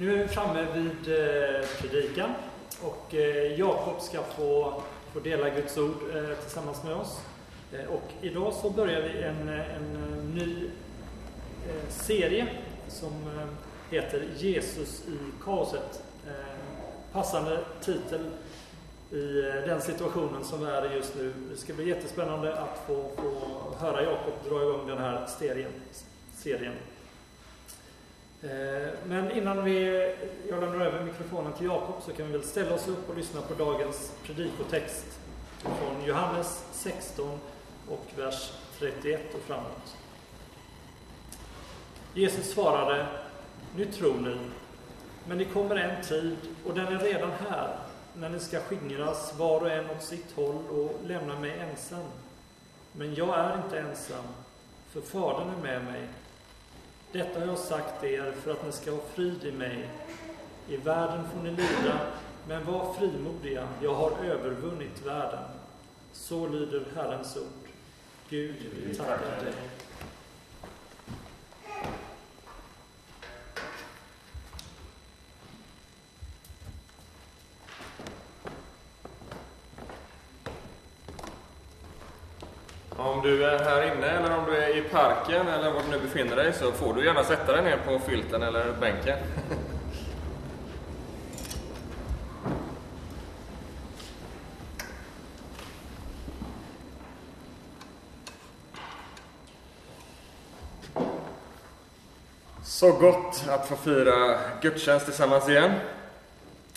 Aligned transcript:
Nu 0.00 0.14
är 0.14 0.22
vi 0.22 0.28
framme 0.28 0.66
vid 0.74 1.18
eh, 1.18 1.66
predikan 1.80 2.30
och 2.82 3.14
eh, 3.14 3.58
Jakob 3.58 4.00
ska 4.00 4.22
få, 4.22 4.82
få 5.12 5.20
dela 5.20 5.50
Guds 5.50 5.78
ord 5.78 5.96
eh, 6.14 6.36
tillsammans 6.42 6.84
med 6.84 6.94
oss. 6.94 7.20
Eh, 7.72 7.90
och 7.90 8.02
idag 8.20 8.52
så 8.52 8.70
börjar 8.70 9.02
vi 9.02 9.22
en, 9.22 9.48
eh, 9.48 9.76
en 9.76 9.96
eh, 9.96 10.24
ny 10.34 10.70
serie 11.88 12.46
som 12.88 13.12
heter 13.90 14.24
Jesus 14.36 15.02
i 15.08 15.44
kaoset. 15.44 16.02
Passande 17.12 17.58
titel 17.80 18.20
i 19.10 19.42
den 19.66 19.80
situationen 19.80 20.44
som 20.44 20.60
vi 20.60 20.66
är 20.66 20.92
i 20.92 20.94
just 20.94 21.16
nu. 21.16 21.32
Det 21.50 21.56
ska 21.56 21.74
bli 21.74 21.88
jättespännande 21.88 22.56
att 22.56 22.82
få, 22.86 23.10
få 23.16 23.86
höra 23.86 24.02
Jakob 24.02 24.34
dra 24.48 24.62
igång 24.62 24.86
den 24.86 24.98
här 24.98 25.26
serien. 25.26 25.72
serien. 26.34 26.74
Eh, 28.42 28.88
men 29.06 29.30
innan 29.30 29.64
vi, 29.64 29.84
jag 30.48 30.60
lämnar 30.60 30.86
över 30.86 31.04
mikrofonen 31.04 31.52
till 31.52 31.66
Jakob 31.66 32.02
så 32.02 32.12
kan 32.12 32.26
vi 32.26 32.32
väl 32.32 32.42
ställa 32.42 32.74
oss 32.74 32.88
upp 32.88 33.08
och 33.08 33.16
lyssna 33.16 33.40
på 33.40 33.54
dagens 33.54 34.12
predikotext 34.22 35.18
från 35.58 36.04
Johannes 36.06 36.64
16 36.72 37.38
och 37.88 38.06
vers 38.16 38.52
31 38.78 39.34
och 39.34 39.40
framåt. 39.40 39.96
Jesus 42.14 42.50
svarade, 42.50 43.06
nu 43.76 43.84
tror 43.84 44.14
ni, 44.14 44.36
men 45.28 45.38
det 45.38 45.44
kommer 45.44 45.76
en 45.76 46.04
tid, 46.04 46.36
och 46.66 46.74
den 46.74 46.86
är 46.86 46.98
redan 46.98 47.30
här, 47.48 47.76
när 48.14 48.28
ni 48.28 48.40
ska 48.40 48.60
skingras 48.60 49.34
var 49.38 49.60
och 49.60 49.70
en 49.70 49.90
åt 49.90 50.02
sitt 50.02 50.32
håll 50.36 50.62
och 50.70 51.00
lämna 51.06 51.40
mig 51.40 51.58
ensam. 51.58 52.04
Men 52.92 53.14
jag 53.14 53.38
är 53.38 53.56
inte 53.64 53.80
ensam, 53.80 54.24
för 54.88 55.00
Fadern 55.00 55.48
är 55.58 55.62
med 55.62 55.84
mig 55.84 56.08
detta 57.12 57.40
har 57.40 57.46
jag 57.46 57.58
sagt 57.58 58.04
er 58.04 58.32
för 58.42 58.50
att 58.50 58.66
ni 58.66 58.72
ska 58.72 58.90
ha 58.90 59.00
frid 59.14 59.44
i 59.44 59.52
mig. 59.52 59.88
I 60.68 60.76
världen 60.76 61.24
får 61.32 61.42
ni 61.42 61.50
lida, 61.50 62.00
men 62.48 62.64
var 62.64 62.94
frimodiga, 62.94 63.68
jag 63.82 63.94
har 63.94 64.12
övervunnit 64.24 65.06
världen. 65.06 65.44
Så 66.12 66.48
lyder 66.48 66.84
Herrens 66.96 67.36
ord. 67.36 67.68
Gud, 68.28 68.56
vi 68.86 68.94
tackar 68.94 69.44
dig. 69.44 69.52
Om 83.20 83.26
du 83.26 83.44
är 83.44 83.58
här 83.58 83.82
inne 83.82 84.06
eller 84.06 84.38
om 84.38 84.44
du 84.46 84.56
är 84.56 84.76
i 84.76 84.82
parken 84.82 85.48
eller 85.48 85.70
var 85.70 85.82
du 85.82 85.88
nu 85.90 86.00
befinner 86.00 86.36
dig 86.36 86.52
så 86.52 86.72
får 86.72 86.94
du 86.94 87.04
gärna 87.04 87.24
sätta 87.24 87.52
dig 87.52 87.62
ner 87.62 87.76
på 87.76 87.98
filten 87.98 88.42
eller 88.42 88.72
bänken. 88.80 89.18
Så 102.62 102.92
gott 102.92 103.44
att 103.48 103.68
få 103.68 103.76
fira 103.76 104.38
gudstjänst 104.62 105.06
tillsammans 105.06 105.48
igen. 105.48 105.70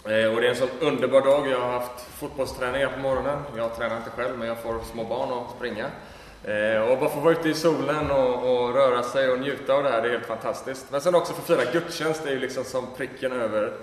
Eh, 0.06 0.34
och 0.34 0.42
det 0.42 0.48
är 0.48 0.50
en 0.50 0.56
sån 0.56 0.70
underbar 0.80 1.22
dag. 1.22 1.48
Jag 1.48 1.60
har 1.60 1.72
haft 1.72 2.02
fotbollsträningar 2.02 2.90
på 2.90 3.00
morgonen. 3.00 3.40
Jag 3.58 3.76
tränar 3.76 3.98
inte 3.98 4.10
själv, 4.10 4.38
men 4.38 4.48
jag 4.48 4.58
får 4.58 4.80
små 4.92 5.04
barn 5.04 5.34
att 5.34 5.56
springa. 5.56 5.90
Eh, 6.44 6.82
och 6.82 6.98
bara 6.98 7.10
få 7.10 7.20
vara 7.20 7.34
ute 7.34 7.50
i 7.50 7.54
solen 7.54 8.12
och, 8.12 8.36
och, 8.36 8.74
röra 8.74 9.04
sig 9.04 9.32
och 9.32 9.40
njuta 9.40 9.74
av 9.74 9.84
det 9.84 9.90
här, 9.90 10.02
det 10.02 10.08
är 10.08 10.12
helt 10.12 10.26
fantastiskt. 10.26 10.86
Men 10.92 11.02
sen 11.02 11.16
också 11.16 11.34
få 11.34 11.42
fira 11.42 11.72
gudstjänst, 11.72 12.24
det 12.24 12.30
är 12.30 12.34
ju 12.34 12.40
liksom 12.40 12.64
som 12.64 12.88
pricken 12.98 13.32
över 13.32 13.74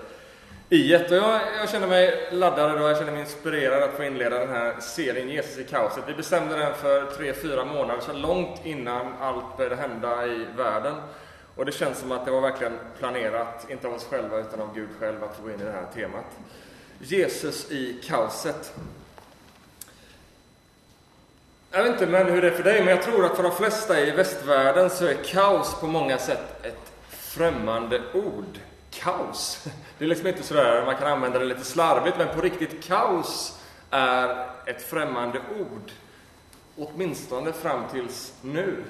i 0.69 0.93
ett. 0.93 1.11
Och 1.11 1.17
jag, 1.17 1.41
jag 1.59 1.69
känner 1.69 1.87
mig 1.87 2.29
laddad 2.31 2.75
idag, 2.75 2.89
jag 2.89 2.97
känner 2.97 3.11
mig 3.11 3.21
inspirerad 3.21 3.83
att 3.83 3.93
få 3.93 4.03
inleda 4.03 4.39
den 4.39 4.49
här 4.49 4.79
serien 4.79 5.29
Jesus 5.29 5.57
i 5.57 5.63
kaoset. 5.63 6.03
Vi 6.07 6.13
bestämde 6.13 6.55
den 6.55 6.73
för 6.73 7.05
tre, 7.05 7.33
fyra 7.33 7.65
månader 7.65 8.01
sedan, 8.01 8.21
långt 8.21 8.65
innan 8.65 9.13
allt 9.19 9.57
började 9.57 9.75
hända 9.75 10.25
i 10.25 10.45
världen. 10.57 10.95
Och 11.55 11.65
det 11.65 11.71
känns 11.71 11.99
som 11.99 12.11
att 12.11 12.25
det 12.25 12.31
var 12.31 12.41
verkligen 12.41 12.79
planerat, 12.99 13.65
inte 13.69 13.87
av 13.87 13.93
oss 13.93 14.07
själva 14.09 14.37
utan 14.37 14.61
av 14.61 14.75
Gud 14.75 14.89
själv, 14.99 15.23
att 15.23 15.39
gå 15.43 15.49
in 15.49 15.61
i 15.61 15.63
det 15.63 15.71
här 15.71 15.85
temat. 15.93 16.25
Jesus 16.99 17.71
i 17.71 18.01
kaoset. 18.07 18.73
Jag 21.73 21.83
vet 21.83 21.91
inte 21.91 22.07
men 22.07 22.27
hur 22.27 22.41
det 22.41 22.47
är 22.47 22.51
för 22.51 22.63
dig, 22.63 22.79
men 22.79 22.87
jag 22.87 23.03
tror 23.03 23.25
att 23.25 23.35
för 23.35 23.43
de 23.43 23.51
flesta 23.51 23.99
i 23.99 24.11
västvärlden 24.11 24.89
så 24.89 25.05
är 25.05 25.13
kaos 25.13 25.79
på 25.79 25.87
många 25.87 26.17
sätt 26.17 26.65
ett 26.65 26.91
främmande 27.09 28.01
ord. 28.13 28.59
Kaos. 28.89 29.67
Det 29.97 30.05
är 30.05 30.09
liksom 30.09 30.27
inte 30.27 30.43
sådär, 30.43 30.85
man 30.85 30.95
kan 30.95 31.07
använda 31.07 31.39
det 31.39 31.45
lite 31.45 31.65
slarvigt, 31.65 32.17
men 32.17 32.35
på 32.35 32.41
riktigt, 32.41 32.83
kaos 32.83 33.59
är 33.89 34.47
ett 34.65 34.81
främmande 34.81 35.39
ord. 35.59 35.91
Åtminstone 36.77 37.53
fram 37.53 37.83
tills 37.91 38.33
nu. 38.41 38.83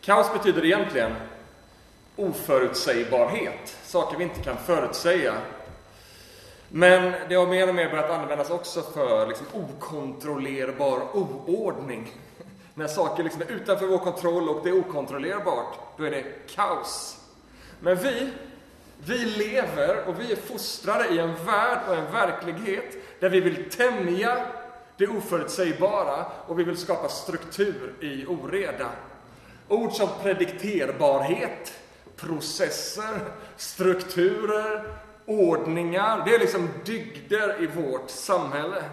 Kaos 0.00 0.32
betyder 0.32 0.64
egentligen 0.64 1.14
oförutsägbarhet, 2.16 3.76
saker 3.84 4.18
vi 4.18 4.24
inte 4.24 4.40
kan 4.40 4.56
förutsäga. 4.56 5.34
Men 6.68 7.12
det 7.28 7.34
har 7.34 7.46
mer 7.46 7.68
och 7.68 7.74
mer 7.74 7.90
börjat 7.90 8.10
användas 8.10 8.50
också 8.50 8.82
för 8.82 9.26
liksom 9.26 9.46
okontrollerbar 9.52 11.16
oordning. 11.16 12.12
När 12.74 12.86
saker 12.86 13.24
liksom 13.24 13.42
är 13.42 13.50
utanför 13.52 13.86
vår 13.86 13.98
kontroll 13.98 14.48
och 14.48 14.60
det 14.64 14.70
är 14.70 14.78
okontrollerbart, 14.78 15.78
då 15.96 16.04
är 16.04 16.10
det 16.10 16.24
kaos. 16.54 17.20
Men 17.80 17.96
vi, 17.96 18.30
vi 19.04 19.18
lever 19.18 20.08
och 20.08 20.20
vi 20.20 20.32
är 20.32 20.36
fostrade 20.36 21.08
i 21.08 21.18
en 21.18 21.44
värld 21.44 21.78
och 21.88 21.96
en 21.96 22.12
verklighet 22.12 22.96
där 23.20 23.28
vi 23.28 23.40
vill 23.40 23.70
tämja 23.70 24.46
det 24.96 25.06
oförutsägbara 25.06 26.26
och 26.46 26.58
vi 26.58 26.64
vill 26.64 26.76
skapa 26.76 27.08
struktur 27.08 27.94
i 28.00 28.26
oreda. 28.26 28.90
Ord 29.68 29.92
som 29.92 30.08
predikterbarhet, 30.22 31.72
processer, 32.16 33.20
strukturer, 33.56 34.84
ordningar. 35.28 36.22
Det 36.24 36.34
är 36.34 36.38
liksom 36.38 36.68
dygder 36.84 37.62
i 37.62 37.66
vårt 37.66 38.10
samhälle. 38.10 38.84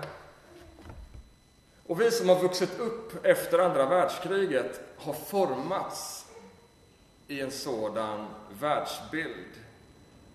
Och 1.88 2.02
vi 2.02 2.12
som 2.12 2.30
har 2.30 2.40
vuxit 2.40 2.80
upp 2.80 3.26
efter 3.26 3.60
andra 3.60 3.86
världskriget 3.86 4.82
har 4.98 5.14
formats 5.14 6.26
i 7.28 7.42
en 7.42 7.52
sådan 7.52 8.28
världsbild. 8.60 9.54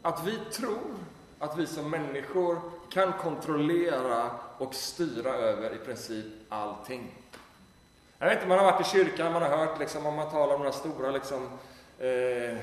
Att 0.02 0.26
vi 0.26 0.38
tror 0.52 0.94
att 1.38 1.58
vi 1.58 1.66
som 1.66 1.90
människor 1.90 2.60
kan 2.90 3.12
kontrollera 3.12 4.30
och 4.58 4.74
styra 4.74 5.34
över 5.34 5.74
i 5.74 5.78
princip 5.78 6.26
allting. 6.48 7.10
Jag 8.18 8.26
vet 8.26 8.36
inte, 8.36 8.48
man 8.48 8.58
har 8.58 8.72
varit 8.72 8.86
i 8.86 8.90
kyrkan, 8.90 9.32
man 9.32 9.42
har 9.42 9.48
hört 9.56 9.78
liksom, 9.78 10.06
om 10.06 10.14
man 10.14 10.30
talar 10.30 10.54
om 10.54 10.60
några 10.60 10.72
stora 10.72 11.10
liksom, 11.10 11.48
eh, 11.98 12.56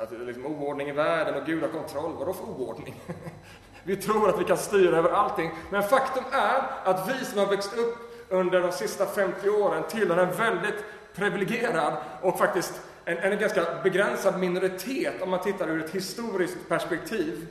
att 0.00 0.12
liksom, 0.26 0.46
oordning 0.46 0.88
i 0.88 0.92
världen 0.92 1.34
och 1.34 1.46
Gud 1.46 1.62
har 1.62 1.68
kontroll. 1.68 2.12
Vadå 2.18 2.32
för 2.32 2.44
oordning? 2.44 3.00
vi 3.84 3.96
tror 3.96 4.28
att 4.28 4.40
vi 4.40 4.44
kan 4.44 4.58
styra 4.58 4.96
över 4.96 5.10
allting. 5.10 5.50
Men 5.70 5.82
faktum 5.82 6.24
är 6.32 6.62
att 6.84 7.08
vi 7.08 7.24
som 7.24 7.38
har 7.38 7.46
växt 7.46 7.76
upp 7.76 7.96
under 8.28 8.60
de 8.60 8.72
sista 8.72 9.06
50 9.06 9.48
åren 9.48 9.82
tillhör 9.88 10.16
en 10.16 10.32
väldigt 10.36 10.84
privilegierad 11.14 11.96
och 12.22 12.38
faktiskt 12.38 12.80
en, 13.04 13.18
en 13.18 13.38
ganska 13.38 13.66
begränsad 13.82 14.38
minoritet 14.38 15.22
om 15.22 15.30
man 15.30 15.40
tittar 15.40 15.68
ur 15.68 15.84
ett 15.84 15.90
historiskt 15.90 16.68
perspektiv. 16.68 17.46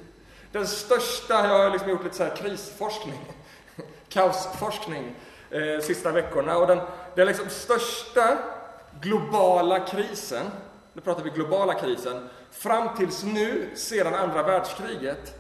Den 0.51 0.67
största, 0.67 1.33
jag 1.33 1.63
har 1.63 1.69
liksom 1.69 1.89
gjort 1.89 2.03
lite 2.03 2.15
så 2.15 2.23
här 2.23 2.35
krisforskning, 2.35 3.19
kaosforskning, 4.09 5.15
eh, 5.49 5.81
sista 5.81 6.11
veckorna. 6.11 6.57
Och 6.57 6.67
den, 6.67 6.79
den 7.15 7.27
liksom 7.27 7.49
största 7.49 8.37
globala 9.01 9.79
krisen 9.79 10.45
nu 10.99 11.03
pratar 11.03 11.23
vi 11.23 11.29
globala 11.29 11.73
krisen, 11.73 12.29
fram 12.51 12.97
tills 12.97 13.23
nu, 13.23 13.69
sedan 13.75 14.13
andra 14.13 14.43
världskriget, 14.43 15.35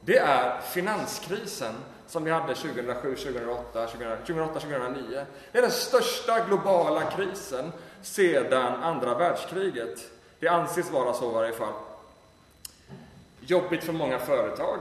det 0.00 0.18
är 0.18 0.60
finanskrisen 0.60 1.74
som 2.06 2.24
vi 2.24 2.30
hade 2.30 2.54
2007, 2.54 3.16
2008, 3.16 3.86
2008, 3.86 4.60
2009. 4.60 5.26
Det 5.52 5.58
är 5.58 5.62
den 5.62 5.70
största 5.70 6.44
globala 6.46 7.02
krisen 7.02 7.72
sedan 8.02 8.82
andra 8.82 9.14
världskriget. 9.14 9.98
Det 10.40 10.48
anses 10.48 10.90
vara 10.90 11.12
så 11.12 11.30
i 11.30 11.34
varje 11.34 11.52
fall. 11.52 11.72
Jobbigt 13.40 13.84
för 13.84 13.92
många 13.92 14.18
företag? 14.18 14.78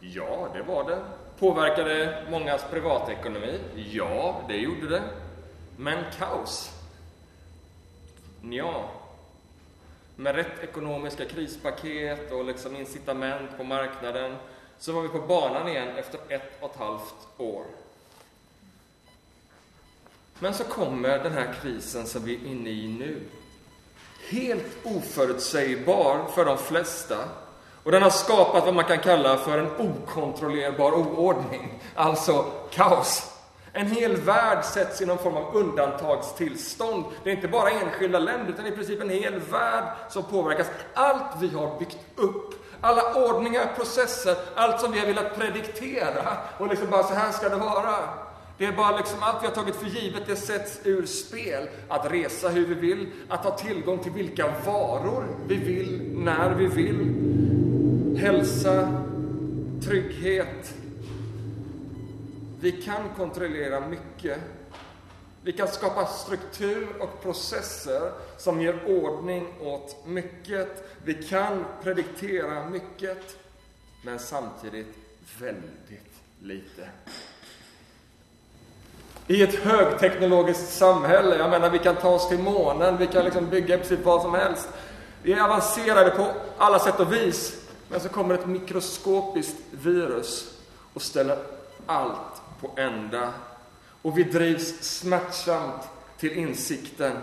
Ja, 0.00 0.48
det 0.52 0.62
var 0.62 0.90
det. 0.90 0.98
Påverkade 1.38 2.24
mångas 2.30 2.64
privatekonomi? 2.70 3.60
Ja, 3.74 4.40
det 4.48 4.56
gjorde 4.56 4.88
det. 4.88 5.02
Men 5.76 6.04
kaos? 6.18 6.70
Ja, 8.42 8.90
med 10.16 10.34
rätt 10.34 10.62
ekonomiska 10.62 11.24
krispaket 11.24 12.32
och 12.32 12.44
liksom 12.44 12.76
incitament 12.76 13.50
på 13.56 13.64
marknaden 13.64 14.36
så 14.78 14.92
var 14.92 15.02
vi 15.02 15.08
på 15.08 15.18
banan 15.18 15.68
igen 15.68 15.96
efter 15.96 16.20
ett 16.28 16.52
och 16.60 16.70
ett 16.70 16.76
halvt 16.76 17.14
år. 17.36 17.64
Men 20.38 20.54
så 20.54 20.64
kommer 20.64 21.18
den 21.18 21.32
här 21.32 21.54
krisen 21.62 22.06
som 22.06 22.24
vi 22.24 22.34
är 22.34 22.46
inne 22.46 22.70
i 22.70 22.88
nu. 22.88 23.20
Helt 24.30 24.76
oförutsägbar 24.84 26.26
för 26.34 26.44
de 26.44 26.58
flesta 26.58 27.28
Och 27.84 27.92
den 27.92 28.02
har 28.02 28.10
skapat 28.10 28.64
vad 28.64 28.74
man 28.74 28.84
kan 28.84 28.98
kalla 28.98 29.36
för 29.36 29.58
en 29.58 29.76
okontrollerbar 29.76 30.92
oordning, 30.92 31.82
alltså 31.94 32.42
kaos. 32.70 33.33
En 33.76 33.86
hel 33.86 34.16
värld 34.16 34.64
sätts 34.64 35.00
i 35.00 35.06
någon 35.06 35.18
form 35.18 35.36
av 35.36 35.56
undantagstillstånd. 35.56 37.04
Det 37.24 37.30
är 37.30 37.34
inte 37.34 37.48
bara 37.48 37.70
enskilda 37.70 38.18
länder, 38.18 38.52
utan 38.52 38.66
i 38.66 38.70
princip 38.70 39.00
en 39.00 39.10
hel 39.10 39.40
värld 39.50 39.84
som 40.08 40.22
påverkas. 40.22 40.66
Allt 40.94 41.40
vi 41.40 41.48
har 41.48 41.78
byggt 41.78 41.98
upp, 42.16 42.54
alla 42.80 43.14
ordningar, 43.14 43.66
processer, 43.76 44.36
allt 44.54 44.80
som 44.80 44.92
vi 44.92 44.98
har 44.98 45.06
velat 45.06 45.38
prediktera 45.38 46.36
och 46.58 46.68
liksom 46.68 46.90
bara 46.90 47.02
så 47.02 47.14
här 47.14 47.32
ska 47.32 47.48
det 47.48 47.56
vara. 47.56 47.94
Det 48.58 48.66
är 48.66 48.72
bara 48.72 48.96
liksom 48.96 49.18
allt 49.20 49.42
vi 49.42 49.46
har 49.46 49.54
tagit 49.54 49.76
för 49.76 49.86
givet, 49.86 50.22
det 50.26 50.36
sätts 50.36 50.80
ur 50.84 51.06
spel. 51.06 51.68
Att 51.88 52.12
resa 52.12 52.48
hur 52.48 52.66
vi 52.66 52.74
vill, 52.74 53.06
att 53.28 53.44
ha 53.44 53.56
tillgång 53.56 53.98
till 53.98 54.12
vilka 54.12 54.46
varor 54.66 55.26
vi 55.46 55.54
vill, 55.54 56.12
när 56.16 56.54
vi 56.54 56.66
vill. 56.66 57.14
Hälsa, 58.20 58.88
trygghet. 59.84 60.74
Vi 62.64 62.72
kan 62.72 63.02
kontrollera 63.16 63.80
mycket. 63.80 64.38
Vi 65.42 65.52
kan 65.52 65.68
skapa 65.68 66.06
struktur 66.06 66.88
och 67.00 67.22
processer 67.22 68.12
som 68.38 68.60
ger 68.62 68.80
ordning 68.86 69.46
åt 69.60 70.06
mycket. 70.06 70.88
Vi 71.04 71.14
kan 71.14 71.64
prediktera 71.82 72.68
mycket, 72.68 73.36
men 74.04 74.18
samtidigt 74.18 74.86
väldigt 75.40 76.22
lite. 76.42 76.88
I 79.26 79.42
ett 79.42 79.54
högteknologiskt 79.54 80.72
samhälle, 80.72 81.36
jag 81.36 81.50
menar 81.50 81.70
vi 81.70 81.78
kan 81.78 81.96
ta 81.96 82.08
oss 82.08 82.28
till 82.28 82.38
månen, 82.38 82.96
vi 82.98 83.06
kan 83.06 83.24
liksom 83.24 83.50
bygga 83.50 83.74
i 83.74 83.78
princip 83.78 84.04
vad 84.04 84.22
som 84.22 84.34
helst. 84.34 84.68
Vi 85.22 85.32
är 85.32 85.44
avancerade 85.44 86.10
på 86.10 86.32
alla 86.58 86.78
sätt 86.78 87.00
och 87.00 87.12
vis. 87.12 87.60
Men 87.88 88.00
så 88.00 88.08
kommer 88.08 88.34
ett 88.34 88.46
mikroskopiskt 88.46 89.60
virus 89.70 90.58
och 90.94 91.02
ställer 91.02 91.38
allt 91.86 92.43
på 92.64 92.80
ända. 92.80 93.32
Och 94.02 94.18
vi 94.18 94.24
drivs 94.24 94.82
smärtsamt 94.82 95.88
till 96.18 96.32
insikten 96.32 97.16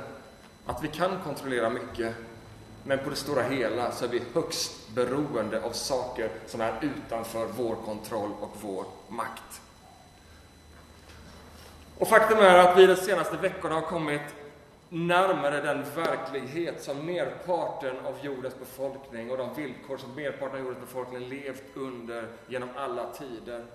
att 0.66 0.84
vi 0.84 0.88
kan 0.88 1.20
kontrollera 1.24 1.70
mycket, 1.70 2.16
men 2.84 3.00
på 3.00 3.10
det 3.10 3.16
stora 3.16 3.44
hela 3.44 3.92
så 3.92 4.06
är 4.06 4.10
vi 4.10 4.22
högst 4.34 4.90
beroende 4.96 5.64
av 5.64 5.72
saker 5.72 6.30
som 6.48 6.62
är 6.62 6.74
utanför 6.82 7.48
vår 7.58 7.76
kontroll 7.76 8.32
och 8.40 8.58
vår 8.62 8.86
makt. 9.08 9.62
Och 11.98 12.08
faktum 12.08 12.38
är 12.38 12.58
att 12.58 12.78
vi 12.78 12.86
de 12.86 12.96
senaste 12.96 13.38
veckorna 13.38 13.76
har 13.76 13.82
kommit 13.82 14.22
närmare 14.90 15.62
den 15.62 15.84
verklighet 15.96 16.84
som 16.84 17.06
merparten 17.06 17.96
av 18.06 18.16
jordens 18.22 18.60
befolkning 18.60 19.32
och 19.32 19.38
de 19.38 19.54
villkor 19.54 19.98
som 19.98 20.16
merparten 20.16 20.60
av 20.60 20.66
jordens 20.66 20.86
befolkning 20.86 21.30
levt 21.30 21.64
under 21.74 22.28
genom 22.48 22.70
alla 22.76 23.14
tider. 23.14 23.66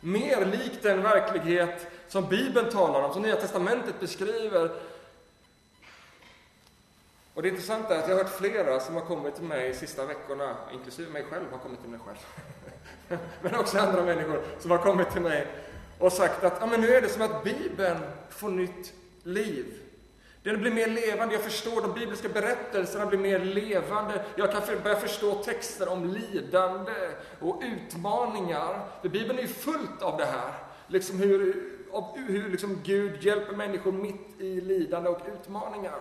Mer 0.00 0.44
lik 0.44 0.82
den 0.82 1.02
verklighet 1.02 1.86
som 2.08 2.28
Bibeln 2.28 2.70
talar 2.70 3.02
om, 3.02 3.12
som 3.12 3.22
Nya 3.22 3.36
Testamentet 3.36 4.00
beskriver. 4.00 4.70
Och 7.34 7.42
det 7.42 7.48
intressanta 7.48 7.94
är 7.94 7.98
att 7.98 8.08
jag 8.08 8.16
har 8.16 8.24
hört 8.24 8.38
flera 8.38 8.80
som 8.80 8.94
har 8.94 9.02
kommit 9.02 9.34
till 9.34 9.44
mig 9.44 9.68
de 9.68 9.74
sista 9.74 10.04
veckorna, 10.04 10.56
inklusive 10.72 11.10
mig 11.10 11.24
själv 11.30 11.44
har 11.50 11.58
kommit 11.58 11.80
till 11.80 11.90
mig 11.90 12.00
själv. 12.06 12.18
Men 13.42 13.54
också 13.54 13.78
andra 13.78 14.04
människor 14.04 14.42
som 14.58 14.70
har 14.70 14.78
kommit 14.78 15.10
till 15.10 15.22
mig 15.22 15.46
och 15.98 16.12
sagt 16.12 16.44
att 16.44 16.62
ah, 16.62 16.66
men 16.66 16.80
nu 16.80 16.88
är 16.88 17.02
det 17.02 17.08
som 17.08 17.22
att 17.22 17.44
Bibeln 17.44 17.98
får 18.30 18.48
nytt 18.48 18.92
liv. 19.22 19.87
Den 20.42 20.60
blir 20.60 20.70
mer 20.70 20.86
levande, 20.86 21.34
jag 21.34 21.42
förstår 21.42 21.82
de 21.82 21.92
bibliska 21.92 22.28
berättelserna 22.28 23.06
blir 23.06 23.18
mer 23.18 23.38
levande. 23.38 24.24
Jag 24.36 24.52
kan 24.52 24.62
börja 24.82 24.96
förstå 24.96 25.34
texter 25.34 25.88
om 25.88 26.04
lidande 26.04 27.10
och 27.40 27.62
utmaningar. 27.62 28.88
För 29.02 29.08
Bibeln 29.08 29.38
är 29.38 29.42
ju 29.42 29.48
fullt 29.48 30.02
av 30.02 30.16
det 30.16 30.24
här. 30.24 30.52
Liksom 30.86 31.18
hur, 31.18 31.70
hur 32.14 32.50
liksom 32.50 32.78
Gud 32.84 33.22
hjälper 33.22 33.56
människor 33.56 33.92
mitt 33.92 34.40
i 34.40 34.60
lidande 34.60 35.10
och 35.10 35.20
utmaningar. 35.34 35.98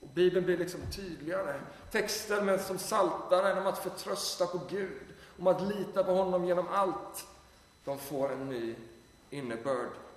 Och 0.00 0.08
Bibeln 0.14 0.46
blir 0.46 0.58
liksom 0.58 0.80
tydligare. 0.96 1.60
Texter 1.90 2.42
med, 2.42 2.60
som 2.60 2.78
saltaren 2.78 3.58
om 3.58 3.66
att 3.66 3.78
förtrösta 3.78 4.46
på 4.46 4.60
Gud, 4.70 5.02
om 5.38 5.46
att 5.46 5.62
lita 5.62 6.04
på 6.04 6.12
honom 6.12 6.44
genom 6.44 6.68
allt. 6.68 7.26
De 7.84 7.98
får 7.98 8.32
en 8.32 8.48
ny 8.48 8.74
innebörd. 9.30 10.09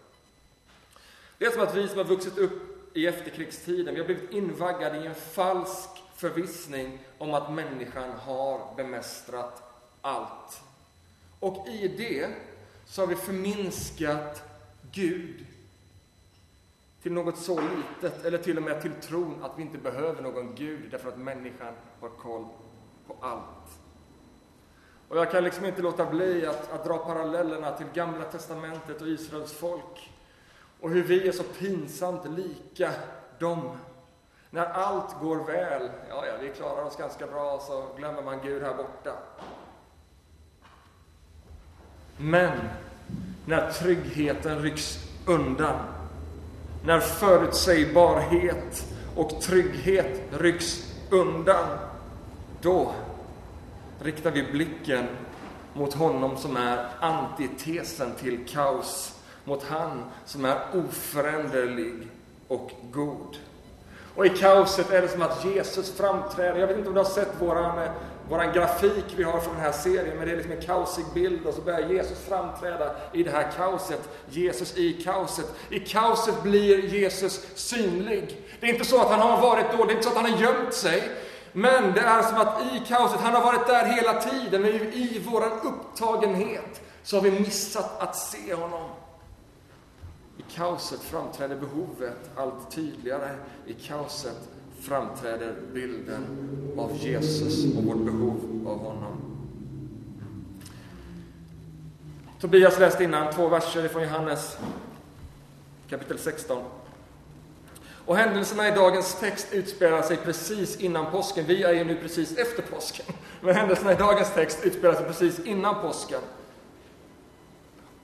Det 1.43 1.47
är 1.47 1.51
som 1.51 1.61
att 1.61 1.75
vi 1.75 1.87
som 1.87 1.97
har 1.97 2.05
vuxit 2.05 2.37
upp 2.37 2.87
i 2.93 3.07
efterkrigstiden, 3.07 3.93
vi 3.93 3.99
har 3.99 4.05
blivit 4.07 4.31
invaggade 4.31 4.97
i 4.97 5.07
en 5.07 5.15
falsk 5.15 5.89
förvissning 6.15 6.99
om 7.17 7.33
att 7.33 7.53
människan 7.53 8.11
har 8.11 8.75
bemästrat 8.75 9.63
allt. 10.01 10.61
Och 11.39 11.67
i 11.67 11.87
det 11.87 12.29
så 12.85 13.01
har 13.01 13.07
vi 13.07 13.15
förminskat 13.15 14.43
Gud 14.91 15.45
till 17.01 17.11
något 17.11 17.37
så 17.37 17.61
litet, 17.61 18.25
eller 18.25 18.37
till 18.37 18.57
och 18.57 18.63
med 18.63 18.81
till 18.81 18.93
tron 18.93 19.43
att 19.43 19.51
vi 19.57 19.61
inte 19.61 19.77
behöver 19.77 20.21
någon 20.21 20.55
Gud 20.55 20.91
därför 20.91 21.09
att 21.09 21.17
människan 21.17 21.73
har 21.99 22.09
koll 22.09 22.45
på 23.07 23.15
allt. 23.19 23.79
Och 25.07 25.17
jag 25.17 25.31
kan 25.31 25.43
liksom 25.43 25.65
inte 25.65 25.81
låta 25.81 26.05
bli 26.05 26.45
att, 26.45 26.71
att 26.71 26.85
dra 26.85 26.97
parallellerna 26.97 27.71
till 27.71 27.87
Gamla 27.93 28.23
Testamentet 28.23 29.01
och 29.01 29.07
Israels 29.07 29.53
folk. 29.53 30.12
Och 30.83 30.89
hur 30.89 31.03
vi 31.03 31.27
är 31.27 31.31
så 31.31 31.43
pinsamt 31.43 32.25
lika 32.25 32.91
dem. 33.39 33.77
När 34.49 34.65
allt 34.65 35.19
går 35.21 35.45
väl, 35.45 35.89
ja, 36.09 36.25
ja, 36.25 36.33
vi 36.41 36.49
klarar 36.49 36.83
oss 36.83 36.97
ganska 36.97 37.27
bra, 37.27 37.59
så 37.67 37.85
glömmer 37.97 38.21
man 38.21 38.39
Gud 38.43 38.63
här 38.63 38.73
borta. 38.73 39.11
Men 42.17 42.51
när 43.45 43.71
tryggheten 43.71 44.61
rycks 44.61 44.97
undan, 45.27 45.79
när 46.85 46.99
förutsägbarhet 46.99 48.85
och 49.15 49.41
trygghet 49.41 50.21
rycks 50.31 50.93
undan, 51.09 51.77
då 52.61 52.93
riktar 53.99 54.31
vi 54.31 54.43
blicken 54.51 55.07
mot 55.73 55.93
honom 55.93 56.37
som 56.37 56.57
är 56.57 56.87
antitesen 56.99 58.11
till 58.19 58.47
kaos, 58.47 59.12
mot 59.43 59.63
han 59.63 60.03
som 60.25 60.45
är 60.45 60.57
oföränderlig 60.73 62.09
och 62.47 62.71
god. 62.91 63.37
Och 64.15 64.25
i 64.25 64.29
kaoset 64.29 64.91
är 64.91 65.01
det 65.01 65.07
som 65.07 65.21
att 65.21 65.45
Jesus 65.45 65.97
framträder. 65.97 66.59
Jag 66.59 66.67
vet 66.67 66.77
inte 66.77 66.89
om 66.89 66.95
du 66.95 66.99
har 66.99 67.09
sett 67.09 67.41
våran, 67.41 67.83
eh, 67.83 67.91
våran 68.29 68.53
grafik 68.53 69.05
vi 69.15 69.23
har 69.23 69.39
från 69.39 69.53
den 69.53 69.63
här 69.63 69.71
serien, 69.71 70.17
men 70.17 70.27
det 70.27 70.31
är 70.31 70.35
liksom 70.35 70.51
en 70.51 70.61
kaosig 70.61 71.05
bild 71.13 71.45
och 71.45 71.53
så 71.53 71.61
börjar 71.61 71.89
Jesus 71.89 72.19
framträda 72.19 72.95
i 73.13 73.23
det 73.23 73.31
här 73.31 73.51
kaoset. 73.57 74.09
Jesus 74.29 74.77
i 74.77 74.93
kaoset. 74.93 75.45
I 75.69 75.79
kaoset 75.79 76.43
blir 76.43 76.93
Jesus 76.93 77.45
synlig. 77.55 78.37
Det 78.59 78.69
är 78.69 78.73
inte 78.73 78.85
så 78.85 79.01
att 79.01 79.09
han 79.09 79.19
har 79.19 79.41
varit 79.41 79.65
då, 79.77 79.83
det 79.85 79.91
är 79.91 79.95
inte 79.95 80.03
så 80.03 80.09
att 80.09 80.21
han 80.23 80.31
har 80.31 80.41
gömt 80.41 80.73
sig, 80.73 81.03
men 81.51 81.93
det 81.93 82.01
är 82.01 82.21
som 82.21 82.37
att 82.37 82.61
i 82.61 82.81
kaoset, 82.87 83.19
han 83.19 83.33
har 83.33 83.43
varit 83.43 83.67
där 83.67 83.85
hela 83.85 84.21
tiden, 84.21 84.61
men 84.61 84.71
i 84.71 85.21
våran 85.31 85.51
upptagenhet 85.63 86.81
så 87.03 87.15
har 87.15 87.21
vi 87.21 87.31
missat 87.31 88.01
att 88.01 88.15
se 88.15 88.53
honom. 88.53 88.89
I 90.49 90.55
kaoset 90.55 90.99
framträder 90.99 91.55
behovet 91.55 92.29
allt 92.35 92.71
tydligare. 92.71 93.29
I 93.65 93.73
kaoset 93.73 94.49
framträder 94.79 95.55
bilden 95.73 96.25
av 96.77 96.95
Jesus 96.95 97.77
och 97.77 97.83
vårt 97.83 98.05
behov 98.05 98.67
av 98.67 98.77
honom. 98.79 99.33
Tobias 102.39 102.79
läste 102.79 103.03
innan 103.03 103.33
två 103.33 103.47
verser 103.47 103.87
från 103.87 104.03
Johannes 104.03 104.57
kapitel 105.89 106.19
16. 106.19 106.63
Och 108.05 108.15
händelserna 108.15 108.67
i 108.67 108.71
dagens 108.71 109.19
text 109.19 109.47
utspelar 109.51 110.01
sig 110.01 110.17
precis 110.17 110.77
innan 110.77 111.11
påsken. 111.11 111.45
Vi 111.47 111.63
är 111.63 111.73
ju 111.73 111.83
nu 111.83 111.95
precis 111.95 112.37
efter 112.37 112.61
påsken. 112.61 113.05
Men 113.41 113.55
händelserna 113.55 113.91
i 113.91 113.95
dagens 113.95 114.33
text 114.33 114.59
utspelar 114.63 114.93
sig 114.93 115.05
precis 115.05 115.39
innan 115.39 115.81
påsken. 115.81 116.21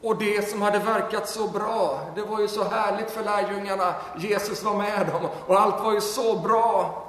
Och 0.01 0.17
det 0.17 0.49
som 0.49 0.61
hade 0.61 0.79
verkat 0.79 1.29
så 1.29 1.47
bra, 1.47 2.01
det 2.15 2.21
var 2.21 2.39
ju 2.39 2.47
så 2.47 2.63
härligt 2.63 3.11
för 3.11 3.23
lärjungarna. 3.23 3.95
Jesus 4.17 4.63
var 4.63 4.73
med 4.73 5.07
dem 5.07 5.29
och 5.47 5.61
allt 5.61 5.83
var 5.83 5.93
ju 5.93 6.01
så 6.01 6.39
bra. 6.39 7.03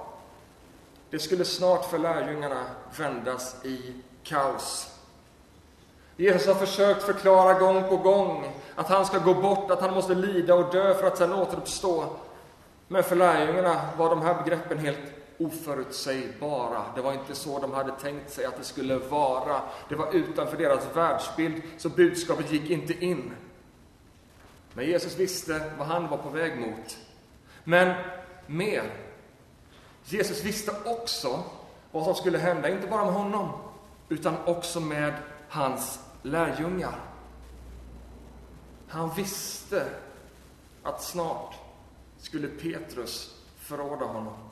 Det 1.10 1.18
skulle 1.18 1.44
snart 1.44 1.84
för 1.84 1.98
lärjungarna 1.98 2.64
vändas 2.98 3.64
i 3.64 3.94
kaos. 4.22 4.90
Jesus 6.16 6.46
har 6.46 6.54
försökt 6.54 7.02
förklara 7.02 7.58
gång 7.58 7.88
på 7.88 7.96
gång 7.96 8.52
att 8.76 8.88
han 8.88 9.06
ska 9.06 9.18
gå 9.18 9.34
bort, 9.34 9.70
att 9.70 9.80
han 9.80 9.94
måste 9.94 10.14
lida 10.14 10.54
och 10.54 10.72
dö 10.72 10.94
för 10.94 11.06
att 11.06 11.18
sedan 11.18 11.32
återuppstå. 11.32 12.04
Men 12.88 13.02
för 13.02 13.16
lärjungarna 13.16 13.80
var 13.98 14.10
de 14.10 14.22
här 14.22 14.42
begreppen 14.42 14.78
helt 14.78 15.19
oförutsägbara. 15.40 16.84
Det 16.94 17.00
var 17.00 17.12
inte 17.12 17.34
så 17.34 17.58
de 17.58 17.72
hade 17.72 17.92
tänkt 17.92 18.32
sig 18.32 18.44
att 18.44 18.56
det 18.56 18.64
skulle 18.64 18.96
vara. 18.96 19.62
Det 19.88 19.94
var 19.94 20.12
utanför 20.14 20.56
deras 20.56 20.96
världsbild, 20.96 21.62
så 21.78 21.88
budskapet 21.88 22.52
gick 22.52 22.70
inte 22.70 23.04
in. 23.04 23.32
Men 24.74 24.86
Jesus 24.86 25.18
visste 25.18 25.72
vad 25.78 25.86
han 25.86 26.08
var 26.08 26.16
på 26.16 26.28
väg 26.28 26.58
mot. 26.60 26.98
Men 27.64 27.94
mer. 28.46 28.94
Jesus 30.04 30.44
visste 30.44 30.72
också 30.84 31.42
vad 31.90 32.04
som 32.04 32.14
skulle 32.14 32.38
hända, 32.38 32.68
inte 32.68 32.86
bara 32.86 33.04
med 33.04 33.14
honom, 33.14 33.48
utan 34.08 34.36
också 34.46 34.80
med 34.80 35.14
hans 35.48 36.00
lärjungar. 36.22 37.00
Han 38.88 39.14
visste 39.14 39.86
att 40.82 41.02
snart 41.02 41.54
skulle 42.18 42.48
Petrus 42.48 43.34
förråda 43.56 44.04
honom. 44.04 44.49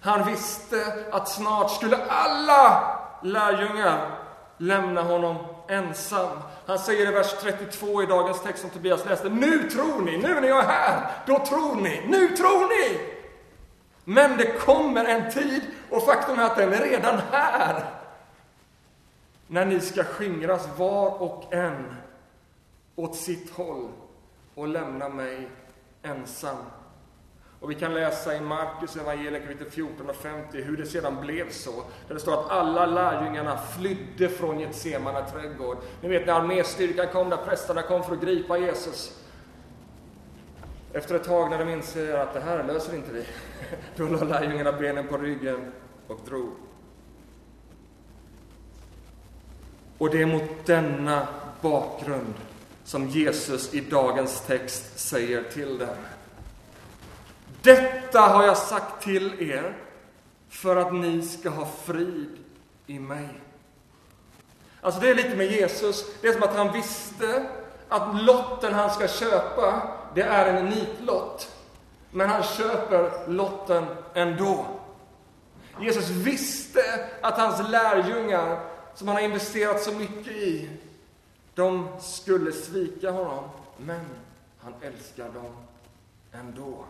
Han 0.00 0.26
visste 0.26 1.04
att 1.12 1.28
snart 1.28 1.70
skulle 1.70 1.96
alla 2.08 2.96
lärjungar 3.22 4.10
lämna 4.58 5.02
honom 5.02 5.36
ensam. 5.68 6.38
Han 6.66 6.78
säger 6.78 7.08
i 7.08 7.12
vers 7.12 7.34
32 7.40 8.02
i 8.02 8.06
dagens 8.06 8.42
text 8.42 8.60
som 8.60 8.70
Tobias 8.70 9.04
läste. 9.04 9.28
Nu 9.28 9.70
tror 9.70 10.02
ni, 10.02 10.16
nu 10.16 10.40
när 10.40 10.48
jag 10.48 10.64
är 10.64 10.68
här, 10.68 11.10
då 11.26 11.38
tror 11.38 11.74
ni, 11.74 12.06
nu 12.08 12.28
tror 12.28 12.68
ni! 12.68 13.00
Men 14.04 14.36
det 14.36 14.58
kommer 14.58 15.04
en 15.04 15.32
tid, 15.32 15.62
och 15.90 16.02
faktum 16.02 16.38
är 16.38 16.44
att 16.44 16.56
den 16.56 16.72
är 16.72 16.82
redan 16.82 17.20
här, 17.30 17.84
när 19.46 19.64
ni 19.64 19.80
ska 19.80 20.04
skingras 20.04 20.68
var 20.76 21.22
och 21.22 21.52
en 21.52 21.96
åt 22.96 23.16
sitt 23.16 23.50
håll 23.50 23.88
och 24.54 24.68
lämna 24.68 25.08
mig 25.08 25.48
ensam. 26.02 26.56
Och 27.66 27.72
vi 27.72 27.76
kan 27.76 27.94
läsa 27.94 28.36
i 28.36 28.40
Markus 28.40 28.96
evangelium 28.96 29.42
kapitel 29.42 29.70
14 29.70 30.10
och 30.10 30.16
50 30.16 30.62
hur 30.62 30.76
det 30.76 30.86
sedan 30.86 31.20
blev 31.20 31.50
så. 31.50 31.84
Där 32.08 32.14
det 32.14 32.20
står 32.20 32.32
att 32.32 32.50
alla 32.50 32.86
lärjungarna 32.86 33.58
flydde 33.58 34.28
från 34.28 34.60
Getsemane 34.60 35.30
trädgård. 35.30 35.76
Ni 36.00 36.08
vet 36.08 36.26
när 36.26 36.32
arméstyrkan 36.32 37.06
kom, 37.12 37.30
där 37.30 37.36
prästerna 37.36 37.82
kom 37.82 38.04
för 38.04 38.14
att 38.14 38.20
gripa 38.20 38.58
Jesus. 38.58 39.20
Efter 40.92 41.14
ett 41.14 41.24
tag 41.24 41.50
när 41.50 41.58
de 41.58 41.68
inser 41.68 42.14
att 42.14 42.34
det 42.34 42.40
här 42.40 42.64
löser 42.64 42.94
inte 42.94 43.12
vi, 43.12 43.24
då 43.96 44.04
la 44.04 44.24
lärjungarna 44.24 44.72
benen 44.72 45.08
på 45.08 45.16
ryggen 45.16 45.72
och 46.06 46.20
drog. 46.28 46.52
Och 49.98 50.10
det 50.10 50.22
är 50.22 50.26
mot 50.26 50.66
denna 50.66 51.28
bakgrund 51.60 52.34
som 52.84 53.08
Jesus 53.08 53.74
i 53.74 53.80
dagens 53.80 54.40
text 54.40 54.98
säger 54.98 55.42
till 55.42 55.78
dem. 55.78 55.96
Detta 57.66 58.20
har 58.20 58.44
jag 58.44 58.56
sagt 58.56 59.02
till 59.02 59.50
er 59.50 59.76
för 60.48 60.76
att 60.76 60.94
ni 60.94 61.22
ska 61.22 61.50
ha 61.50 61.66
frid 61.84 62.38
i 62.86 62.98
mig. 62.98 63.28
Alltså 64.80 65.00
det 65.00 65.10
är 65.10 65.14
lite 65.14 65.36
med 65.36 65.50
Jesus, 65.50 66.04
det 66.20 66.28
är 66.28 66.32
som 66.32 66.42
att 66.42 66.56
han 66.56 66.72
visste 66.72 67.46
att 67.88 68.22
lotten 68.22 68.74
han 68.74 68.90
ska 68.90 69.08
köpa, 69.08 69.82
det 70.14 70.22
är 70.22 70.54
en 70.54 70.66
nitlott. 70.66 71.56
Men 72.10 72.28
han 72.28 72.42
köper 72.42 73.28
lotten 73.28 73.86
ändå. 74.14 74.66
Jesus 75.80 76.08
visste 76.08 77.08
att 77.22 77.38
hans 77.38 77.68
lärjungar, 77.68 78.60
som 78.94 79.08
han 79.08 79.16
har 79.16 79.22
investerat 79.22 79.82
så 79.82 79.92
mycket 79.92 80.32
i, 80.32 80.70
de 81.54 81.88
skulle 82.00 82.52
svika 82.52 83.10
honom. 83.10 83.44
Men 83.76 84.00
han 84.58 84.74
älskar 84.82 85.24
dem 85.24 85.56
ändå. 86.32 86.84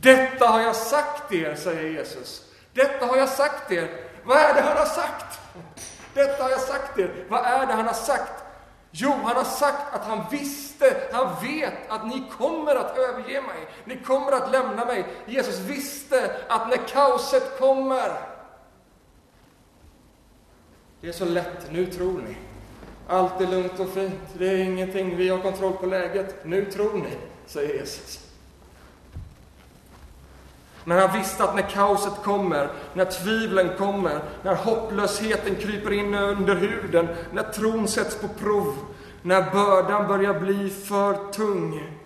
Detta 0.00 0.46
har 0.46 0.60
jag 0.60 0.76
sagt 0.76 1.32
er, 1.32 1.54
säger 1.54 1.90
Jesus. 1.90 2.42
Detta 2.72 3.06
har 3.06 3.16
jag 3.16 3.28
sagt 3.28 3.72
er. 3.72 3.88
Vad 4.24 4.36
är 4.36 4.54
det 4.54 4.60
han 4.60 4.76
har 4.76 4.86
sagt? 4.86 5.40
Detta 6.14 6.42
har 6.42 6.50
jag 6.50 6.60
sagt 6.60 6.98
er. 6.98 7.24
Vad 7.28 7.44
är 7.44 7.66
det 7.66 7.72
han 7.72 7.86
har 7.86 7.94
sagt? 7.94 8.44
Jo, 8.90 9.10
han 9.10 9.36
har 9.36 9.44
sagt 9.44 9.94
att 9.94 10.04
han 10.04 10.24
visste, 10.30 10.96
han 11.12 11.34
vet 11.42 11.72
att 11.88 12.06
ni 12.06 12.24
kommer 12.38 12.74
att 12.74 12.98
överge 12.98 13.42
mig. 13.42 13.68
Ni 13.84 13.96
kommer 13.96 14.32
att 14.32 14.52
lämna 14.52 14.84
mig. 14.84 15.04
Jesus 15.26 15.58
visste 15.58 16.36
att 16.48 16.68
när 16.68 16.76
kaoset 16.76 17.58
kommer, 17.58 18.12
det 21.00 21.08
är 21.08 21.12
så 21.12 21.24
lätt, 21.24 21.70
nu 21.70 21.86
tror 21.86 22.22
ni. 22.28 22.36
Allt 23.08 23.40
är 23.40 23.46
lugnt 23.46 23.80
och 23.80 23.88
fint, 23.88 24.20
det 24.38 24.46
är 24.46 24.56
ingenting, 24.56 25.16
vi 25.16 25.28
har 25.28 25.38
kontroll 25.38 25.72
på 25.72 25.86
läget. 25.86 26.44
Nu 26.44 26.70
tror 26.70 26.94
ni, 26.94 27.16
säger 27.46 27.74
Jesus. 27.74 28.23
Men 30.84 30.98
han 30.98 31.18
visste 31.18 31.44
att 31.44 31.54
när 31.54 31.70
kaoset 31.70 32.22
kommer, 32.24 32.68
när 32.94 33.04
tvivlen 33.04 33.70
kommer, 33.78 34.20
när 34.42 34.54
hopplösheten 34.54 35.54
kryper 35.54 35.92
in 35.92 36.14
under 36.14 36.54
huden, 36.54 37.08
när 37.32 37.42
tron 37.42 37.88
sätts 37.88 38.16
på 38.16 38.28
prov, 38.28 38.76
när 39.22 39.50
bördan 39.50 40.08
börjar 40.08 40.40
bli 40.40 40.70
för 40.70 41.32
tung, 41.32 41.98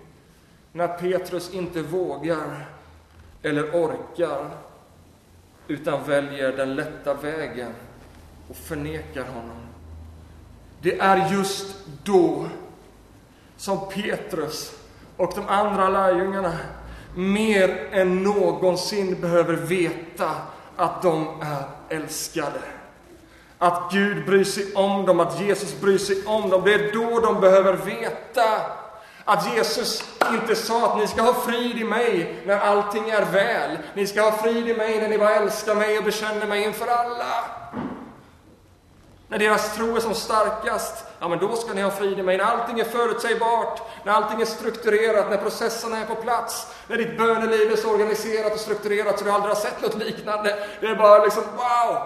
när 0.73 0.89
Petrus 0.89 1.55
inte 1.55 1.83
vågar 1.83 2.67
eller 3.43 3.63
orkar, 3.63 4.51
utan 5.69 6.05
väljer 6.05 6.57
den 6.57 6.75
lätta 6.75 7.15
vägen 7.15 7.73
och 8.49 8.57
förnekar 8.57 9.25
honom. 9.25 9.59
Det 10.83 11.01
är 11.01 11.33
just 11.33 11.77
då 12.05 12.47
som 13.57 13.89
Petrus 13.89 14.73
och 15.17 15.33
de 15.35 15.49
andra 15.49 15.89
lärjungarna 15.89 16.53
mer 17.19 17.89
än 17.93 18.23
någonsin 18.23 19.21
behöver 19.21 19.55
veta 19.55 20.31
att 20.77 21.03
de 21.03 21.27
är 21.41 21.97
älskade. 21.97 22.61
Att 23.59 23.93
Gud 23.93 24.27
bryr 24.27 24.45
sig 24.45 24.75
om 24.75 25.07
dem, 25.07 25.21
att 25.21 25.41
Jesus 25.41 25.81
bryr 25.81 25.99
sig 25.99 26.27
om 26.27 26.51
dem. 26.51 26.63
Det 26.65 26.75
är 26.75 26.93
då 26.93 27.21
de 27.21 27.41
behöver 27.41 27.73
veta 27.73 28.61
att 29.25 29.55
Jesus 29.55 30.05
inte 30.33 30.57
sa 30.57 30.87
att 30.87 30.99
ni 30.99 31.07
ska 31.07 31.23
ha 31.23 31.35
frid 31.35 31.79
i 31.79 31.85
mig 31.85 32.43
när 32.47 32.59
allting 32.59 33.11
är 33.11 33.25
väl. 33.25 33.79
Ni 33.95 34.07
ska 34.07 34.23
ha 34.23 34.33
frid 34.33 34.69
i 34.69 34.75
mig 34.75 35.01
när 35.01 35.09
ni 35.09 35.19
bara 35.19 35.35
älskar 35.35 35.75
mig 35.75 35.99
och 35.99 36.05
bekänner 36.05 36.47
mig 36.47 36.65
inför 36.65 36.87
alla. 36.87 37.45
När 39.29 39.39
deras 39.39 39.77
tro 39.77 39.97
är 39.97 40.01
som 40.01 40.15
starkast, 40.15 41.05
ja 41.19 41.29
men 41.29 41.39
då 41.39 41.57
ska 41.57 41.75
ni 41.75 41.83
ha 41.83 41.91
frid 41.91 42.19
i 42.19 42.23
mig. 42.23 42.37
När 42.37 42.45
allting 42.45 42.81
är 42.81 42.85
förutsägbart, 42.85 43.83
när 44.05 44.13
allting 44.13 44.41
är 44.41 44.45
strukturerat, 44.45 45.31
när 45.31 45.37
processerna 45.37 45.99
är 45.99 46.07
på 46.07 46.15
plats, 46.15 46.75
när 46.89 46.97
ditt 46.97 47.19
böneliv 47.19 47.73
är 47.73 47.77
så 47.77 47.95
organiserat 47.95 48.53
och 48.53 48.61
strukturerat 48.61 49.19
så 49.19 49.25
du 49.25 49.31
aldrig 49.31 49.55
har 49.55 49.61
sett 49.61 49.83
något 49.83 49.95
liknande. 49.95 50.67
Det 50.81 50.87
är 50.87 50.95
bara 50.95 51.25
liksom 51.25 51.43
wow! 51.57 52.03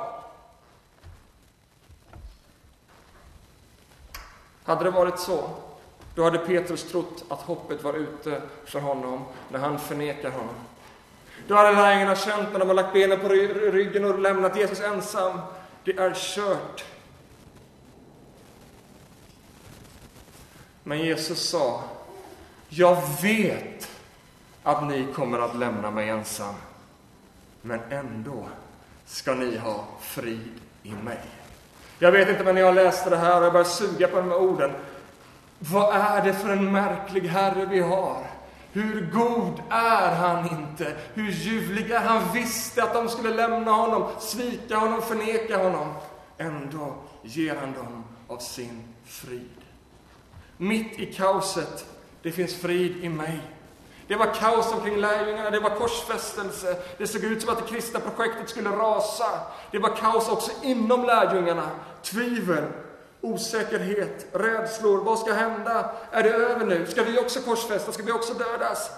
Hade 4.64 4.84
det 4.84 4.90
varit 4.90 5.18
så, 5.18 5.50
då 6.14 6.24
hade 6.24 6.38
Petrus 6.38 6.90
trott 6.90 7.24
att 7.28 7.40
hoppet 7.40 7.82
var 7.82 7.94
ute 7.94 8.42
för 8.64 8.80
honom 8.80 9.24
när 9.48 9.58
han 9.58 9.78
förnekar 9.78 10.30
honom. 10.30 10.54
Då 11.46 11.54
hade 11.54 11.72
lärjungarna 11.72 12.16
känt 12.16 12.52
när 12.52 12.58
de 12.58 12.68
har 12.68 12.74
lagt 12.74 12.92
benen 12.92 13.20
på 13.20 13.28
ryggen 13.28 14.04
och 14.04 14.18
lämnat 14.18 14.56
Jesus 14.56 14.80
ensam. 14.80 15.40
Det 15.84 15.98
är 15.98 16.14
kört. 16.14 16.84
Men 20.84 20.98
Jesus 20.98 21.48
sa, 21.48 21.82
jag 22.68 23.02
vet 23.22 23.88
att 24.62 24.88
ni 24.88 25.06
kommer 25.14 25.38
att 25.38 25.56
lämna 25.56 25.90
mig 25.90 26.08
ensam, 26.08 26.54
men 27.62 27.80
ändå 27.90 28.46
ska 29.06 29.34
ni 29.34 29.56
ha 29.56 29.84
frid 30.00 30.60
i 30.82 30.92
mig. 30.92 31.20
Jag 31.98 32.12
vet 32.12 32.28
inte, 32.28 32.44
men 32.44 32.54
när 32.54 32.62
jag 32.62 32.74
läste 32.74 33.10
det 33.10 33.16
här 33.16 33.38
och 33.38 33.44
jag 33.44 33.52
började 33.52 33.70
suga 33.70 34.08
på 34.08 34.16
de 34.16 34.28
här 34.28 34.40
orden. 34.40 34.70
Vad 35.58 35.96
är 35.96 36.24
det 36.24 36.34
för 36.34 36.48
en 36.48 36.72
märklig 36.72 37.20
Herre 37.20 37.66
vi 37.66 37.80
har? 37.80 38.26
Hur 38.72 39.10
god 39.12 39.62
är 39.70 40.14
han 40.14 40.44
inte? 40.50 40.96
Hur 41.14 41.30
ljuvlig 41.30 41.90
är 41.90 42.00
han? 42.00 42.32
visste 42.32 42.82
att 42.82 42.94
de 42.94 43.08
skulle 43.08 43.34
lämna 43.34 43.72
honom, 43.72 44.10
svika 44.20 44.76
honom, 44.76 45.02
förneka 45.02 45.56
honom. 45.56 45.94
Ändå 46.38 46.94
ger 47.22 47.56
han 47.56 47.72
dem 47.72 48.04
av 48.28 48.38
sin 48.38 48.94
frid. 49.04 49.61
Mitt 50.62 50.98
i 51.00 51.06
kaoset, 51.06 51.86
det 52.22 52.32
finns 52.32 52.54
frid 52.54 53.04
i 53.04 53.08
mig. 53.08 53.40
Det 54.08 54.16
var 54.16 54.34
kaos 54.34 54.72
omkring 54.72 54.96
lärjungarna, 54.96 55.50
det 55.50 55.60
var 55.60 55.70
korsfästelse. 55.70 56.76
Det 56.98 57.06
såg 57.06 57.24
ut 57.24 57.42
som 57.42 57.50
att 57.50 57.58
det 57.58 57.74
kristna 57.74 58.00
projektet 58.00 58.48
skulle 58.48 58.70
rasa. 58.70 59.40
Det 59.70 59.78
var 59.78 59.96
kaos 59.96 60.28
också 60.28 60.50
inom 60.62 61.04
lärjungarna. 61.04 61.70
Tvivel, 62.02 62.64
osäkerhet, 63.20 64.26
rädslor. 64.32 65.04
Vad 65.04 65.18
ska 65.18 65.32
hända? 65.32 65.92
Är 66.10 66.22
det 66.22 66.30
över 66.30 66.66
nu? 66.66 66.86
Ska 66.86 67.02
vi 67.02 67.18
också 67.18 67.40
korsfästas? 67.40 67.94
Ska 67.94 68.04
vi 68.04 68.12
också 68.12 68.34
dödas? 68.34 68.90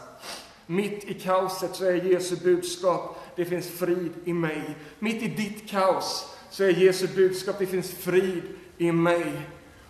Mitt 0.66 1.04
i 1.04 1.14
kaoset 1.14 1.74
så 1.74 1.84
är 1.84 1.94
Jesu 1.94 2.36
budskap, 2.36 3.18
det 3.36 3.44
finns 3.44 3.68
frid 3.78 4.12
i 4.24 4.32
mig. 4.32 4.76
Mitt 4.98 5.22
i 5.22 5.28
ditt 5.28 5.70
kaos 5.70 6.36
så 6.50 6.64
är 6.64 6.70
Jesu 6.70 7.06
budskap, 7.06 7.56
det 7.58 7.66
finns 7.66 7.90
frid 7.90 8.42
i 8.78 8.92
mig. 8.92 9.32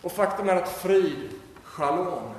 Och 0.03 0.13
faktum 0.13 0.49
är 0.49 0.57
att 0.57 0.83
frid 0.83 1.31
Shalom 1.77 2.31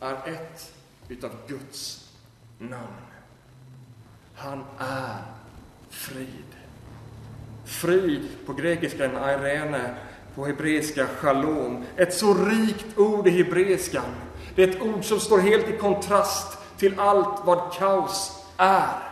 är 0.00 0.12
ett 0.12 0.74
utav 1.08 1.30
Guds 1.46 2.10
namn. 2.58 3.02
Han 4.34 4.64
är 4.78 5.16
frid. 5.90 6.54
Frid 7.64 8.28
på 8.46 8.52
grekiska 8.52 9.04
en 9.04 9.16
airene, 9.16 9.94
på 10.34 10.46
hebreiska 10.46 11.06
shalom. 11.06 11.84
Ett 11.96 12.14
så 12.14 12.34
rikt 12.34 12.98
ord 12.98 13.26
i 13.26 13.30
hebreiskan. 13.30 14.14
Det 14.54 14.62
är 14.62 14.68
ett 14.68 14.82
ord 14.82 15.04
som 15.04 15.20
står 15.20 15.38
helt 15.38 15.68
i 15.68 15.76
kontrast 15.76 16.58
till 16.76 17.00
allt 17.00 17.46
vad 17.46 17.72
kaos 17.72 18.44
är. 18.56 19.02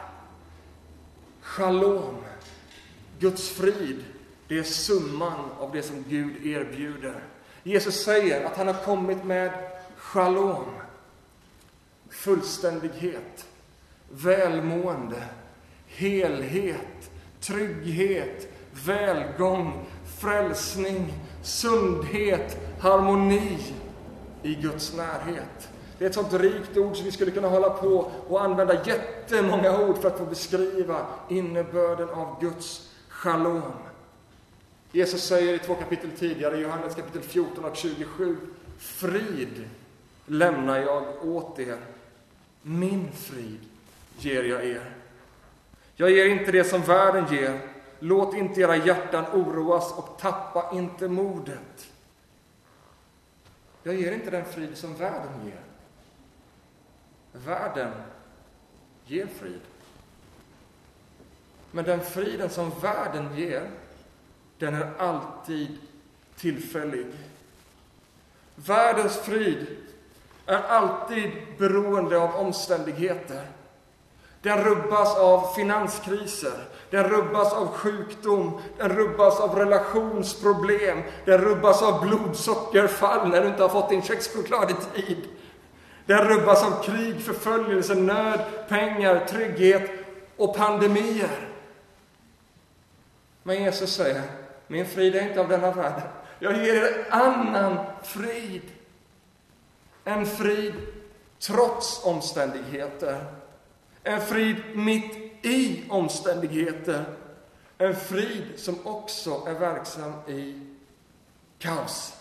Shalom. 1.41 2.17
Guds 3.19 3.51
frid, 3.51 4.05
det 4.49 4.59
är 4.59 4.63
summan 4.63 5.51
av 5.59 5.73
det 5.73 5.83
som 5.83 6.05
Gud 6.09 6.47
erbjuder. 6.47 7.32
Jesus 7.63 8.05
säger 8.05 8.45
att 8.45 8.57
han 8.57 8.67
har 8.67 8.85
kommit 8.85 9.25
med 9.25 9.53
shalom, 9.97 10.65
fullständighet, 12.11 13.47
välmående, 14.11 15.23
helhet, 15.87 17.11
trygghet, 17.41 18.49
välgång, 18.87 19.87
frälsning, 20.21 21.13
sundhet, 21.43 22.59
harmoni 22.81 23.59
i 24.43 24.55
Guds 24.55 24.97
närhet. 24.97 25.69
Det 25.99 26.05
är 26.05 26.09
ett 26.09 26.15
sånt 26.15 26.33
rikt 26.33 26.77
ord 26.77 26.97
som 26.97 27.05
vi 27.05 27.13
skulle 27.13 27.31
kunna 27.31 27.49
hålla 27.49 27.71
på 27.71 28.11
och 28.29 28.43
använda 28.43 28.87
jättemånga 28.87 29.79
ord 29.79 29.99
för 29.99 30.09
att 30.09 30.19
få 30.19 30.25
beskriva 30.25 31.07
innebörden 31.29 32.09
av 32.09 32.41
Guds 32.41 32.89
shalom. 33.09 33.63
Jesus 34.93 35.25
säger 35.25 35.55
i 35.55 35.59
två 35.59 35.75
kapitel 35.75 36.11
tidigare, 36.11 36.59
Johannes 36.59 36.95
kapitel 36.95 37.23
14 37.23 37.65
och 37.65 37.77
27, 37.77 38.37
Frid 38.79 39.69
lämnar 40.27 40.79
jag 40.79 41.27
åt 41.27 41.59
er, 41.59 41.79
min 42.63 43.13
frid 43.13 43.61
ger 44.19 44.43
jag 44.43 44.65
er. 44.65 44.95
Jag 45.95 46.11
ger 46.11 46.27
inte 46.27 46.53
det 46.53 46.65
som 46.65 46.83
världen 46.83 47.35
ger. 47.35 47.61
Låt 47.99 48.35
inte 48.35 48.61
era 48.61 48.77
hjärtan 48.77 49.25
oroas 49.33 49.93
och 49.93 50.19
tappa 50.21 50.71
inte 50.75 51.09
modet. 51.09 51.89
Jag 53.83 53.95
ger 53.95 54.13
inte 54.13 54.31
den 54.31 54.45
frid 54.45 54.77
som 54.77 54.95
världen 54.95 55.33
ger. 55.45 55.61
Världen 57.33 57.93
ger 59.07 59.27
frid. 59.27 59.61
Men 61.71 61.85
den 61.85 62.01
friden 62.01 62.51
som 62.51 62.73
världen 62.81 63.37
ger, 63.37 63.71
den 64.63 64.75
är 64.75 64.91
alltid 64.99 65.69
tillfällig. 66.37 67.07
Världens 68.55 69.17
frid 69.17 69.67
är 70.47 70.63
alltid 70.63 71.31
beroende 71.59 72.19
av 72.19 72.35
omständigheter. 72.35 73.47
Den 74.43 74.65
rubbas 74.65 75.17
av 75.17 75.55
finanskriser, 75.55 76.65
den 76.91 77.05
rubbas 77.05 77.53
av 77.53 77.69
sjukdom, 77.69 78.61
den 78.79 78.89
rubbas 78.89 79.41
av 79.41 79.59
relationsproblem, 79.59 81.03
den 81.25 81.41
rubbas 81.41 81.83
av 81.83 82.01
blodsockerfall 82.01 83.29
när 83.29 83.43
du 83.43 83.49
inte 83.49 83.63
har 83.63 83.69
fått 83.69 83.89
din 83.89 84.03
kexchoklad 84.03 84.71
i 84.71 85.03
tid. 85.03 85.29
Den 86.07 86.29
rubbas 86.29 86.65
av 86.65 86.83
krig, 86.83 87.21
förföljelse, 87.21 87.95
nöd, 87.95 88.41
pengar, 88.69 89.27
trygghet 89.27 89.91
och 90.37 90.57
pandemier. 90.57 91.49
Men 93.43 93.63
Jesus 93.63 93.95
säger, 93.95 94.42
min 94.73 94.87
frid 94.87 95.15
är 95.15 95.29
inte 95.29 95.41
av 95.41 95.49
denna 95.49 95.71
världen. 95.71 96.09
Jag 96.39 96.57
ger 96.57 96.75
er 96.75 97.07
annan 97.11 97.79
frid. 98.03 98.63
En 100.05 100.27
frid 100.27 100.75
trots 101.39 102.05
omständigheter. 102.05 103.25
En 104.03 104.21
frid 104.21 104.57
mitt 104.75 105.45
i 105.47 105.85
omständigheter. 105.91 107.05
En 107.79 107.97
frid 107.97 108.45
som 108.57 108.87
också 108.87 109.43
är 109.47 109.55
verksam 109.55 110.13
i 110.29 110.61
kaos. 111.59 112.17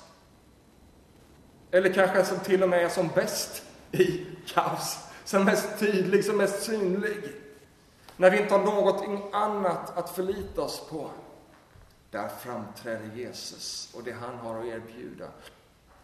Eller 1.71 1.93
kanske 1.93 2.25
som 2.25 2.39
till 2.39 2.63
och 2.63 2.69
med 2.69 2.85
är 2.85 2.89
som 2.89 3.07
bäst 3.15 3.63
i 3.91 4.25
kaos. 4.47 4.99
Som 5.23 5.45
mest 5.45 5.79
tydlig, 5.79 6.25
som 6.25 6.37
mest 6.37 6.63
synlig. 6.63 7.17
När 8.17 8.31
vi 8.31 8.41
inte 8.41 8.53
har 8.53 8.65
någonting 8.65 9.21
annat 9.31 9.97
att 9.97 10.09
förlita 10.09 10.61
oss 10.61 10.87
på. 10.89 11.09
Där 12.11 12.27
framträder 12.27 13.15
Jesus 13.15 13.93
och 13.93 14.03
det 14.03 14.11
han 14.11 14.35
har 14.35 14.59
att 14.59 14.65
erbjuda. 14.65 15.27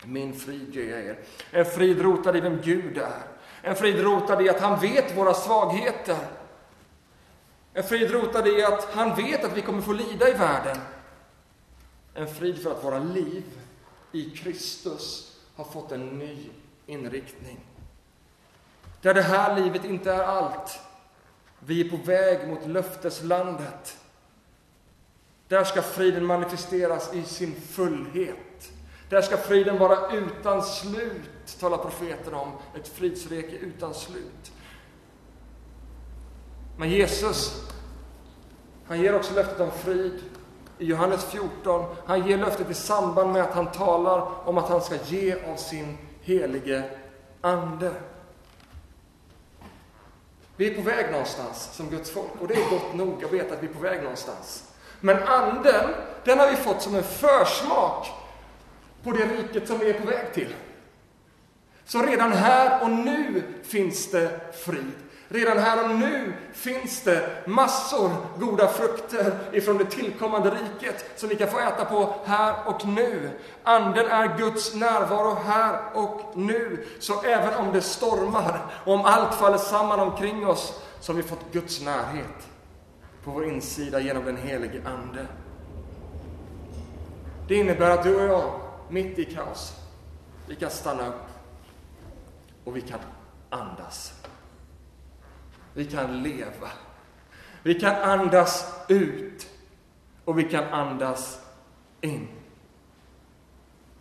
Min 0.03 0.33
frid 0.33 0.75
ger 0.75 0.89
jag 0.89 1.05
er. 1.05 1.19
En 1.51 1.65
frid 1.65 2.01
rotad 2.01 2.37
i 2.37 2.39
vem 2.39 2.61
Gud 2.61 2.97
är. 2.97 3.23
En 3.61 3.75
frid 3.75 3.99
rotad 3.99 4.41
i 4.41 4.49
att 4.49 4.59
han 4.59 4.79
vet 4.79 5.17
våra 5.17 5.33
svagheter. 5.33 6.17
En 7.73 7.83
frid 7.83 8.11
rotad 8.11 8.47
i 8.47 8.63
att 8.63 8.83
han 8.83 9.15
vet 9.15 9.43
att 9.43 9.57
vi 9.57 9.61
kommer 9.61 9.81
få 9.81 9.93
lida 9.93 10.29
i 10.29 10.33
världen. 10.33 10.77
En 12.13 12.27
frid 12.27 12.63
för 12.63 12.71
att 12.71 12.83
våra 12.83 12.99
liv 12.99 13.43
i 14.11 14.29
Kristus 14.29 15.37
har 15.55 15.65
fått 15.65 15.91
en 15.91 16.19
ny 16.19 16.49
inriktning. 16.85 17.59
Där 19.01 19.13
det 19.13 19.21
här 19.21 19.55
livet 19.55 19.85
inte 19.85 20.13
är 20.13 20.23
allt. 20.23 20.79
Vi 21.59 21.85
är 21.85 21.89
på 21.89 21.97
väg 21.97 22.47
mot 22.47 22.67
löfteslandet. 22.67 23.97
Där 25.47 25.63
ska 25.63 25.81
friden 25.81 26.25
manifesteras 26.25 27.13
i 27.13 27.23
sin 27.23 27.55
fullhet. 27.55 28.71
Där 29.09 29.21
ska 29.21 29.37
friden 29.37 29.77
vara 29.77 30.11
utan 30.11 30.63
slut, 30.63 31.57
talar 31.59 31.77
profeten 31.77 32.33
om. 32.33 32.51
Ett 32.75 32.87
fridsrike 32.87 33.55
utan 33.55 33.93
slut. 33.93 34.51
Men 36.77 36.89
Jesus, 36.89 37.63
han 38.87 39.01
ger 39.01 39.15
också 39.15 39.33
löftet 39.33 39.59
om 39.59 39.71
frid 39.71 40.21
i 40.77 40.85
Johannes 40.85 41.25
14. 41.25 41.95
Han 42.05 42.27
ger 42.27 42.37
löftet 42.37 42.69
i 42.69 42.73
samband 42.73 43.33
med 43.33 43.41
att 43.41 43.53
han 43.53 43.71
talar 43.71 44.47
om 44.47 44.57
att 44.57 44.69
han 44.69 44.81
ska 44.81 44.95
ge 45.05 45.35
av 45.51 45.55
sin 45.55 45.97
helige 46.21 46.83
Ande. 47.41 47.93
Vi 50.55 50.71
är 50.71 50.75
på 50.75 50.81
väg 50.81 51.11
någonstans 51.11 51.69
som 51.73 51.89
Guds 51.89 52.11
folk 52.11 52.31
och 52.41 52.47
det 52.47 52.53
är 52.53 52.69
gott 52.69 52.93
nog 52.93 53.23
att 53.23 53.33
veta 53.33 53.53
att 53.53 53.63
vi 53.63 53.67
är 53.67 53.73
på 53.73 53.79
väg 53.79 54.01
någonstans. 54.01 54.66
Men 54.99 55.23
anden, 55.23 55.89
den 56.23 56.39
har 56.39 56.49
vi 56.49 56.55
fått 56.55 56.81
som 56.81 56.95
en 56.95 57.03
försmak 57.03 58.07
på 59.03 59.11
det 59.11 59.25
riket 59.25 59.67
som 59.67 59.79
vi 59.79 59.89
är 59.89 59.93
på 59.93 60.07
väg 60.07 60.33
till. 60.33 60.55
Så 61.85 62.01
redan 62.01 62.31
här 62.31 62.83
och 62.83 62.89
nu 62.89 63.43
finns 63.63 64.11
det 64.11 64.53
frid. 64.65 64.91
Redan 65.29 65.57
här 65.57 65.83
och 65.83 65.95
nu 65.95 66.33
finns 66.53 67.01
det 67.01 67.29
massor 67.45 68.11
goda 68.39 68.67
frukter 68.67 69.39
ifrån 69.51 69.77
det 69.77 69.85
tillkommande 69.85 70.49
riket 70.49 71.05
som 71.15 71.29
vi 71.29 71.35
kan 71.35 71.47
få 71.47 71.59
äta 71.59 71.85
på 71.85 72.15
här 72.25 72.55
och 72.65 72.87
nu. 72.87 73.29
Anden 73.63 74.07
är 74.07 74.37
Guds 74.37 74.75
närvaro 74.75 75.37
här 75.45 75.79
och 75.93 76.21
nu. 76.35 76.85
Så 76.99 77.21
även 77.21 77.53
om 77.53 77.73
det 77.73 77.81
stormar 77.81 78.59
och 78.85 78.93
om 78.93 79.05
allt 79.05 79.35
faller 79.35 79.57
samman 79.57 79.99
omkring 79.99 80.47
oss 80.47 80.81
så 80.99 81.11
har 81.11 81.17
vi 81.17 81.23
fått 81.23 81.51
Guds 81.51 81.81
närhet 81.81 82.47
på 83.27 83.33
vår 83.33 83.45
insida 83.45 83.99
genom 83.99 84.25
den 84.25 84.37
helige 84.37 84.81
Ande. 84.85 85.27
Det 87.47 87.55
innebär 87.55 87.89
att 87.91 88.03
du 88.03 88.15
och 88.15 88.27
jag, 88.27 88.59
mitt 88.89 89.19
i 89.19 89.25
kaos, 89.25 89.73
vi 90.47 90.55
kan 90.55 90.69
stanna 90.69 91.07
upp 91.07 91.27
och 92.63 92.75
vi 92.75 92.81
kan 92.81 92.99
andas. 93.49 94.13
Vi 95.73 95.85
kan 95.85 96.23
leva. 96.23 96.71
Vi 97.63 97.79
kan 97.79 97.95
andas 97.95 98.85
ut 98.89 99.49
och 100.25 100.39
vi 100.39 100.43
kan 100.43 100.63
andas 100.63 101.41
in. 102.01 102.27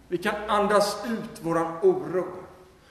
Vi 0.09 0.19
kan 0.19 0.51
andas 0.51 1.05
ut 1.07 1.45
våran 1.45 1.79
oro. 1.83 2.46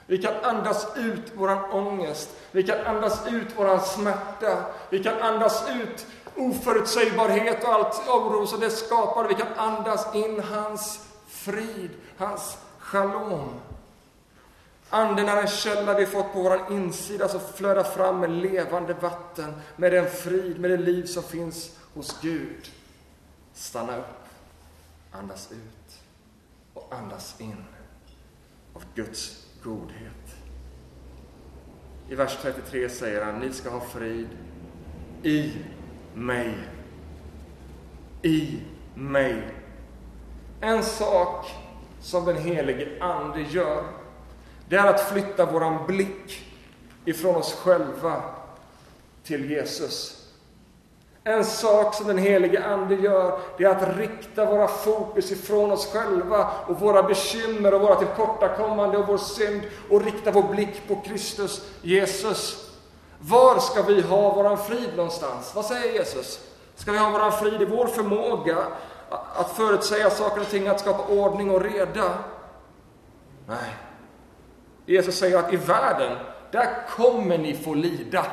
Vi 0.08 0.18
kan 0.18 0.34
andas 0.44 0.88
ut 0.98 1.32
våran 1.36 1.72
ångest. 1.72 2.30
Vi 2.52 2.64
kan 2.64 2.86
andas 2.86 3.28
ut 3.28 3.58
våran 3.58 3.82
smärta. 3.82 4.66
Vi 4.90 5.04
kan 5.04 5.22
andas 5.22 5.70
ut 5.70 6.06
oförutsägbarhet 6.36 7.64
och 7.64 7.74
allt 7.74 8.10
oro 8.10 8.48
som 8.48 8.60
det 8.60 8.70
skapar. 8.70 9.28
Vi 9.28 9.36
kan 9.36 9.54
andas 9.56 10.16
in 10.16 10.40
hans 10.40 11.00
frid, 11.28 11.90
hans 12.18 12.58
shalom. 12.80 13.50
Anden 14.90 15.30
är 15.30 15.42
en 15.42 15.48
källa 15.48 15.94
vi 15.94 16.06
fått 16.06 16.34
på 16.34 16.42
vår 16.42 16.62
insida 16.72 17.28
som 17.28 17.40
flödar 17.56 17.84
fram 17.84 18.20
med 18.20 18.30
levande 18.30 18.94
vatten, 18.94 19.62
med 19.76 19.92
den 19.92 20.10
frid, 20.10 20.60
med 20.60 20.72
det 20.72 20.78
liv 20.78 21.06
som 21.06 21.24
finns 21.24 21.72
hos 21.94 22.22
Gud. 22.22 22.72
Stanna 23.54 23.98
upp, 23.98 24.28
andas 25.12 25.52
ut 25.52 26.00
och 26.74 26.94
andas 26.94 27.36
in 27.42 27.66
av 28.74 28.84
Guds 28.96 29.45
godhet. 29.66 30.36
I 32.10 32.16
vers 32.16 32.38
33 32.42 32.90
säger 32.90 33.26
han, 33.26 33.40
ni 33.40 33.54
ska 33.54 33.70
ha 33.70 33.80
frid 33.80 34.28
i 35.24 35.54
mig. 36.14 36.54
I 38.22 38.60
mig. 38.96 39.44
En 40.62 40.84
sak 40.84 41.52
som 42.02 42.26
den 42.26 42.38
helige 42.38 43.04
Ande 43.04 43.42
gör 43.42 43.84
det 44.70 44.76
är 44.76 44.88
att 44.88 45.02
flytta 45.02 45.46
våran 45.46 45.88
blick 45.88 46.46
ifrån 47.06 47.36
oss 47.36 47.54
själva 47.54 48.24
till 49.24 49.52
Jesus. 49.52 50.25
En 51.28 51.46
sak 51.46 51.94
som 51.94 52.08
den 52.08 52.18
helige 52.18 52.66
Ande 52.66 52.96
gör, 52.96 53.40
det 53.58 53.64
är 53.64 53.70
att 53.70 53.98
rikta 53.98 54.46
våra 54.46 54.68
fokus 54.68 55.32
ifrån 55.32 55.72
oss 55.72 55.94
själva 55.94 56.52
och 56.68 56.80
våra 56.80 57.04
bekymmer 57.04 57.74
och 57.74 57.82
våra 57.82 57.96
tillkortakommande 57.96 58.98
och 58.98 59.08
vår 59.08 59.18
synd 59.18 59.62
och 59.90 60.06
rikta 60.06 60.32
vår 60.32 60.44
blick 60.44 60.88
på 60.88 60.96
Kristus, 60.96 61.70
Jesus. 61.82 62.72
Var 63.20 63.60
ska 63.60 63.82
vi 63.82 64.02
ha 64.02 64.34
våran 64.34 64.58
frid 64.58 64.90
någonstans? 64.96 65.56
Vad 65.56 65.66
säger 65.66 65.94
Jesus? 65.94 66.40
Ska 66.76 66.92
vi 66.92 66.98
ha 66.98 67.10
våran 67.10 67.32
frid 67.32 67.62
i 67.62 67.66
vår 67.66 67.88
förmåga 67.88 68.58
att 69.36 69.52
förutsäga 69.52 70.10
saker 70.10 70.42
och 70.42 70.50
ting, 70.50 70.68
att 70.68 70.80
skapa 70.80 71.14
ordning 71.14 71.52
och 71.52 71.62
reda? 71.62 72.14
Nej. 73.48 73.76
Jesus 74.86 75.18
säger 75.18 75.38
att 75.38 75.54
i 75.54 75.58
världen, 75.58 76.18
där 76.52 76.88
kommer 76.90 77.38
ni 77.38 77.56
få 77.56 77.74
lida. 77.74 78.26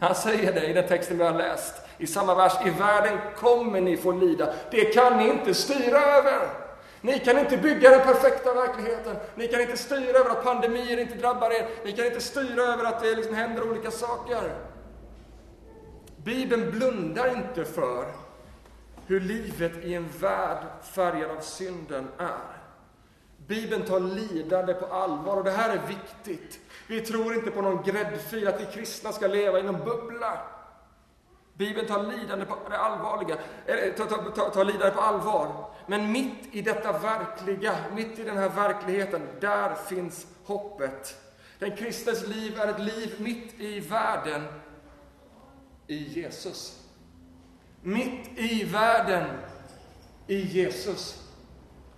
Han 0.00 0.14
säger 0.14 0.52
det 0.52 0.66
i 0.66 0.72
den 0.72 0.88
texten 0.88 1.18
vi 1.18 1.24
har 1.24 1.34
läst. 1.34 1.74
I 1.98 2.06
samma 2.06 2.34
vers, 2.34 2.52
i 2.66 2.70
världen 2.70 3.18
kommer 3.36 3.80
ni 3.80 3.96
få 3.96 4.12
lida. 4.12 4.54
Det 4.70 4.84
kan 4.84 5.16
ni 5.18 5.28
inte 5.28 5.54
styra 5.54 5.98
över. 5.98 6.48
Ni 7.00 7.18
kan 7.18 7.38
inte 7.38 7.56
bygga 7.56 7.90
den 7.90 8.00
perfekta 8.00 8.54
verkligheten. 8.54 9.16
Ni 9.34 9.48
kan 9.48 9.60
inte 9.60 9.76
styra 9.76 10.18
över 10.18 10.30
att 10.30 10.44
pandemier 10.44 10.98
inte 10.98 11.14
drabbar 11.14 11.50
er. 11.50 11.68
Ni 11.84 11.92
kan 11.92 12.06
inte 12.06 12.20
styra 12.20 12.62
över 12.62 12.84
att 12.84 13.02
det 13.02 13.14
liksom 13.14 13.34
händer 13.34 13.70
olika 13.70 13.90
saker. 13.90 14.54
Bibeln 16.16 16.70
blundar 16.70 17.36
inte 17.36 17.64
för 17.64 18.04
hur 19.06 19.20
livet 19.20 19.72
i 19.84 19.94
en 19.94 20.08
värld 20.20 20.64
färgad 20.82 21.30
av 21.30 21.40
synden 21.40 22.08
är. 22.18 22.56
Bibeln 23.46 23.82
tar 23.82 24.00
lidande 24.00 24.74
på 24.74 24.86
allvar 24.86 25.36
och 25.36 25.44
det 25.44 25.50
här 25.50 25.70
är 25.70 25.80
viktigt. 25.88 26.60
Vi 26.86 27.00
tror 27.00 27.34
inte 27.34 27.50
på 27.50 27.62
någon 27.62 27.82
gräddfil, 27.82 28.48
att 28.48 28.60
vi 28.60 28.66
kristna 28.66 29.12
ska 29.12 29.26
leva 29.26 29.58
i 29.58 29.62
någon 29.62 29.84
bubbla. 29.84 30.38
Bibeln 31.54 31.86
tar 31.86 32.02
lidande 32.02 32.44
på 32.44 32.56
det 32.70 32.78
allvarliga, 32.78 33.38
eh, 33.66 33.92
tar, 33.94 34.06
tar, 34.06 34.30
tar, 34.30 34.50
tar 34.50 34.64
lidande 34.64 34.90
på 34.90 35.00
allvar. 35.00 35.70
Men 35.86 36.12
mitt 36.12 36.54
i 36.54 36.62
detta 36.62 36.98
verkliga, 36.98 37.76
mitt 37.94 38.18
i 38.18 38.22
den 38.22 38.36
här 38.36 38.48
verkligheten, 38.48 39.22
där 39.40 39.74
finns 39.74 40.26
hoppet. 40.44 41.16
Den 41.58 41.76
kristnes 41.76 42.26
liv 42.26 42.60
är 42.60 42.68
ett 42.68 42.80
liv 42.80 43.14
mitt 43.18 43.60
i 43.60 43.80
världen, 43.80 44.44
i 45.86 45.96
Jesus. 45.96 46.82
Mitt 47.82 48.38
i 48.38 48.64
världen, 48.64 49.30
i 50.26 50.40
Jesus. 50.40 51.25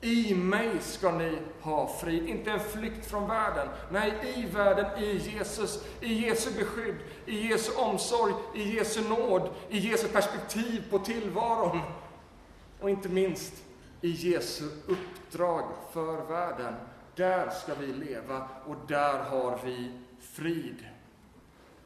I 0.00 0.34
mig 0.34 0.70
ska 0.80 1.12
ni 1.12 1.38
ha 1.60 1.86
frid, 2.00 2.28
inte 2.28 2.50
en 2.50 2.60
flykt 2.60 3.06
från 3.06 3.28
världen. 3.28 3.68
Nej, 3.90 4.12
i 4.36 4.46
världen, 4.46 4.98
i 4.98 5.16
Jesus, 5.16 5.84
i 6.00 6.26
Jesu 6.26 6.50
beskydd, 6.58 6.96
i 7.26 7.48
Jesu 7.48 7.72
omsorg, 7.76 8.32
i 8.54 8.76
Jesu 8.76 9.08
nåd, 9.08 9.50
i 9.68 9.78
Jesu 9.78 10.08
perspektiv 10.08 10.90
på 10.90 10.98
tillvaron. 10.98 11.80
Och 12.80 12.90
inte 12.90 13.08
minst 13.08 13.54
i 14.00 14.10
Jesu 14.10 14.64
uppdrag 14.86 15.64
för 15.92 16.26
världen. 16.26 16.74
Där 17.16 17.50
ska 17.50 17.74
vi 17.74 17.86
leva 17.86 18.48
och 18.66 18.76
där 18.88 19.18
har 19.18 19.60
vi 19.64 19.92
frid. 20.20 20.86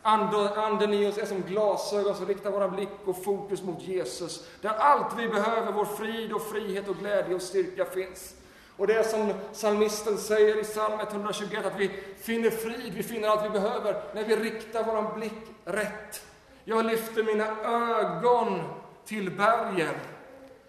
Anden 0.02 0.94
i 0.94 1.06
oss 1.06 1.18
är 1.18 1.26
som 1.26 1.42
glasögon 1.42 2.14
som 2.14 2.26
riktar 2.26 2.50
våra 2.50 2.68
blick 2.68 2.88
och 3.04 3.24
fokus 3.24 3.62
mot 3.62 3.82
Jesus. 3.82 4.48
Där 4.60 4.70
allt 4.70 5.18
vi 5.18 5.28
behöver, 5.28 5.72
vår 5.72 5.84
frid 5.84 6.32
och 6.32 6.42
frihet 6.42 6.88
och 6.88 6.96
glädje 6.96 7.34
och 7.34 7.42
styrka 7.42 7.84
finns. 7.84 8.34
Och 8.76 8.86
det 8.86 8.94
är 8.94 9.02
som 9.02 9.32
psalmisten 9.52 10.18
säger 10.18 10.60
i 10.60 10.64
psalm 10.64 11.00
121, 11.00 11.66
att 11.66 11.80
vi 11.80 11.88
finner 12.16 12.50
frid, 12.50 12.92
vi 12.94 13.02
finner 13.02 13.28
allt 13.28 13.44
vi 13.44 13.50
behöver 13.50 14.02
när 14.14 14.24
vi 14.24 14.36
riktar 14.36 14.84
vår 14.84 15.14
blick 15.14 15.56
rätt. 15.64 16.26
Jag 16.64 16.84
lyfter 16.84 17.22
mina 17.22 17.46
ögon 17.64 18.62
till 19.04 19.30
bergen. 19.30 19.94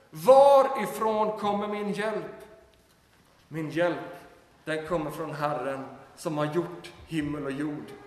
Varifrån 0.10 1.40
kommer 1.40 1.68
min 1.68 1.94
hjälp? 1.94 2.36
Min 3.48 3.70
hjälp, 3.70 4.16
den 4.66 4.88
kommer 4.88 5.12
från 5.12 5.32
Herren 5.32 5.86
som 6.16 6.38
har 6.38 6.46
gjort 6.46 6.92
himmel 7.08 7.46
och 7.46 7.52
jord. 7.52 8.03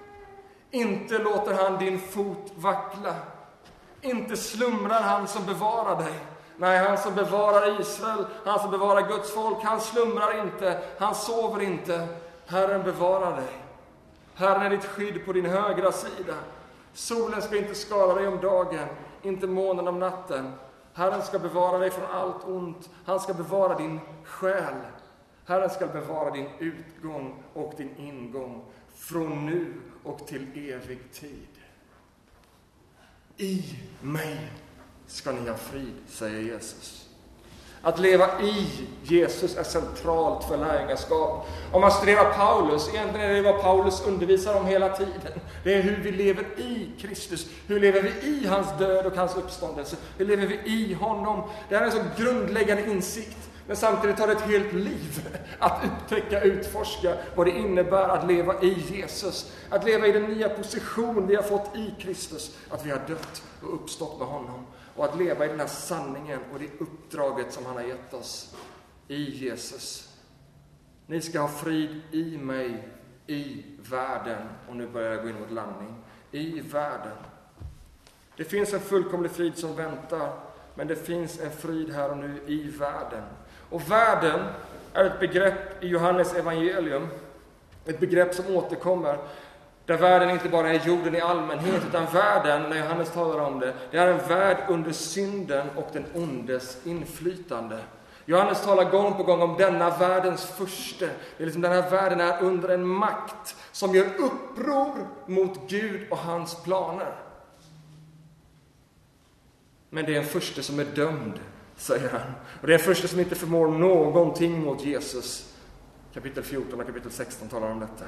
Inte 0.70 1.18
låter 1.18 1.54
han 1.54 1.78
din 1.78 1.98
fot 1.98 2.52
vackla. 2.56 3.14
Inte 4.00 4.36
slumrar 4.36 5.02
han 5.02 5.28
som 5.28 5.46
bevarar 5.46 5.96
dig. 5.98 6.14
Nej, 6.56 6.78
han 6.78 6.98
som 6.98 7.14
bevarar 7.14 7.80
Israel, 7.80 8.26
han 8.44 8.58
som 8.58 8.70
bevarar 8.70 9.08
Guds 9.08 9.34
folk, 9.34 9.64
han 9.64 9.80
slumrar 9.80 10.40
inte, 10.40 10.80
han 10.98 11.14
sover 11.14 11.62
inte. 11.62 12.08
Herren 12.46 12.82
bevarar 12.82 13.36
dig. 13.36 13.66
Herren 14.34 14.62
är 14.62 14.70
ditt 14.70 14.84
skydd 14.84 15.26
på 15.26 15.32
din 15.32 15.46
högra 15.46 15.92
sida. 15.92 16.34
Solen 16.92 17.42
ska 17.42 17.56
inte 17.56 17.74
skada 17.74 18.14
dig 18.14 18.28
om 18.28 18.40
dagen, 18.40 18.86
inte 19.22 19.46
månen 19.46 19.88
om 19.88 19.98
natten. 19.98 20.52
Herren 20.94 21.22
ska 21.22 21.38
bevara 21.38 21.78
dig 21.78 21.90
från 21.90 22.10
allt 22.10 22.44
ont. 22.44 22.90
Han 23.04 23.20
ska 23.20 23.34
bevara 23.34 23.74
din 23.74 24.00
själ. 24.24 24.74
Herren 25.46 25.70
ska 25.70 25.86
bevara 25.86 26.30
din 26.30 26.48
utgång 26.58 27.42
och 27.54 27.72
din 27.76 27.96
ingång 27.96 28.64
från 28.96 29.46
nu 29.46 29.74
och 30.06 30.26
till 30.26 30.46
evig 30.54 30.98
tid. 31.12 31.46
I 33.36 33.64
mig 34.00 34.38
ska 35.06 35.32
ni 35.32 35.48
ha 35.48 35.56
frid, 35.56 35.94
säger 36.08 36.40
Jesus. 36.40 37.02
Att 37.82 37.98
leva 37.98 38.42
i 38.42 38.66
Jesus 39.02 39.56
är 39.56 39.62
centralt 39.62 40.44
för 40.44 40.56
lärjungaskap. 40.56 41.48
Om 41.72 41.80
man 41.80 41.90
studerar 41.90 42.32
Paulus, 42.32 42.88
egentligen 42.88 43.30
är 43.30 43.34
det 43.34 43.52
vad 43.52 43.62
Paulus 43.62 44.06
undervisar 44.06 44.60
om 44.60 44.66
hela 44.66 44.96
tiden. 44.96 45.40
Det 45.64 45.74
är 45.74 45.82
hur 45.82 45.96
vi 45.96 46.12
lever 46.12 46.60
i 46.60 46.90
Kristus. 47.00 47.46
Hur 47.66 47.80
lever 47.80 48.02
vi 48.02 48.28
i 48.28 48.46
hans 48.46 48.78
död 48.78 49.06
och 49.06 49.16
hans 49.16 49.36
uppståndelse? 49.36 49.96
Hur 50.18 50.26
lever 50.26 50.46
vi 50.46 50.54
i 50.64 50.94
honom? 50.94 51.50
Det 51.68 51.76
här 51.76 51.82
är 51.82 51.86
en 51.86 51.92
så 51.92 52.22
grundläggande 52.22 52.90
insikt. 52.90 53.50
Men 53.66 53.76
samtidigt 53.76 54.16
tar 54.16 54.26
det 54.26 54.32
ett 54.32 54.40
helt 54.40 54.72
liv 54.72 55.38
att 55.58 55.84
upptäcka, 55.84 56.40
utforska 56.40 57.16
vad 57.34 57.46
det 57.46 57.50
innebär 57.50 58.08
att 58.08 58.26
leva 58.26 58.62
i 58.62 58.80
Jesus. 58.80 59.52
Att 59.70 59.84
leva 59.84 60.06
i 60.06 60.12
den 60.12 60.22
nya 60.22 60.48
position 60.48 61.26
vi 61.26 61.34
har 61.34 61.42
fått 61.42 61.76
i 61.76 61.94
Kristus. 61.98 62.58
Att 62.70 62.86
vi 62.86 62.90
har 62.90 63.00
dött 63.08 63.42
och 63.62 63.74
uppstått 63.74 64.18
med 64.18 64.28
honom. 64.28 64.66
Och 64.96 65.04
att 65.04 65.18
leva 65.18 65.44
i 65.44 65.48
den 65.48 65.60
här 65.60 65.66
sanningen 65.66 66.40
och 66.52 66.58
det 66.58 66.80
uppdraget 66.80 67.52
som 67.52 67.66
han 67.66 67.76
har 67.76 67.82
gett 67.82 68.14
oss 68.14 68.56
i 69.08 69.30
Jesus. 69.30 70.14
Ni 71.06 71.20
ska 71.20 71.40
ha 71.40 71.48
frid 71.48 72.00
i 72.12 72.38
mig, 72.38 72.88
i 73.26 73.64
världen. 73.90 74.48
Och 74.68 74.76
nu 74.76 74.86
börjar 74.86 75.12
jag 75.12 75.22
gå 75.22 75.28
in 75.28 75.40
mot 75.40 75.50
landning. 75.50 75.94
I 76.30 76.60
världen. 76.60 77.16
Det 78.36 78.44
finns 78.44 78.72
en 78.72 78.80
fullkomlig 78.80 79.30
frid 79.30 79.58
som 79.58 79.76
väntar, 79.76 80.38
men 80.74 80.86
det 80.86 80.96
finns 80.96 81.40
en 81.40 81.50
frid 81.50 81.92
här 81.92 82.10
och 82.10 82.16
nu 82.16 82.40
i 82.46 82.70
världen. 82.70 83.22
Och 83.70 83.90
världen 83.90 84.40
är 84.92 85.04
ett 85.04 85.20
begrepp 85.20 85.84
i 85.84 85.86
Johannes 85.86 86.34
evangelium, 86.34 87.08
ett 87.84 88.00
begrepp 88.00 88.34
som 88.34 88.56
återkommer, 88.56 89.18
där 89.86 89.96
världen 89.96 90.30
inte 90.30 90.48
bara 90.48 90.70
är 90.70 90.86
jorden 90.86 91.14
i 91.14 91.20
allmänhet, 91.20 91.82
utan 91.88 92.06
världen, 92.12 92.70
när 92.70 92.78
Johannes 92.78 93.12
talar 93.12 93.38
om 93.38 93.60
det, 93.60 93.74
det 93.90 93.98
är 93.98 94.06
en 94.06 94.28
värld 94.28 94.56
under 94.68 94.92
synden 94.92 95.66
och 95.76 95.88
den 95.92 96.04
ondes 96.14 96.86
inflytande. 96.86 97.78
Johannes 98.24 98.64
talar 98.64 98.90
gång 98.90 99.14
på 99.14 99.22
gång 99.22 99.42
om 99.42 99.56
denna 99.58 99.90
världens 99.90 100.46
furste. 100.46 101.10
Det 101.36 101.42
är 101.42 101.46
liksom 101.46 101.62
den 101.62 101.72
här 101.72 101.90
världen 101.90 102.20
är 102.20 102.42
under 102.42 102.68
en 102.68 102.86
makt 102.86 103.56
som 103.72 103.94
gör 103.94 104.06
uppror 104.06 104.94
mot 105.26 105.70
Gud 105.70 106.06
och 106.10 106.18
hans 106.18 106.62
planer. 106.62 107.14
Men 109.90 110.04
det 110.04 110.14
är 110.14 110.18
en 110.18 110.26
furste 110.26 110.62
som 110.62 110.80
är 110.80 110.84
dömd 110.84 111.40
säger 111.76 112.08
han. 112.08 112.32
Och 112.60 112.66
det 112.66 112.72
är 112.72 112.78
en 112.78 112.84
första 112.84 113.08
som 113.08 113.20
inte 113.20 113.34
förmår 113.34 113.68
någonting 113.68 114.60
mot 114.60 114.84
Jesus. 114.84 115.54
Kapitel 116.14 116.42
14 116.42 116.80
och 116.80 116.86
kapitel 116.86 117.10
16 117.10 117.48
talar 117.48 117.70
om 117.70 117.80
detta. 117.80 118.04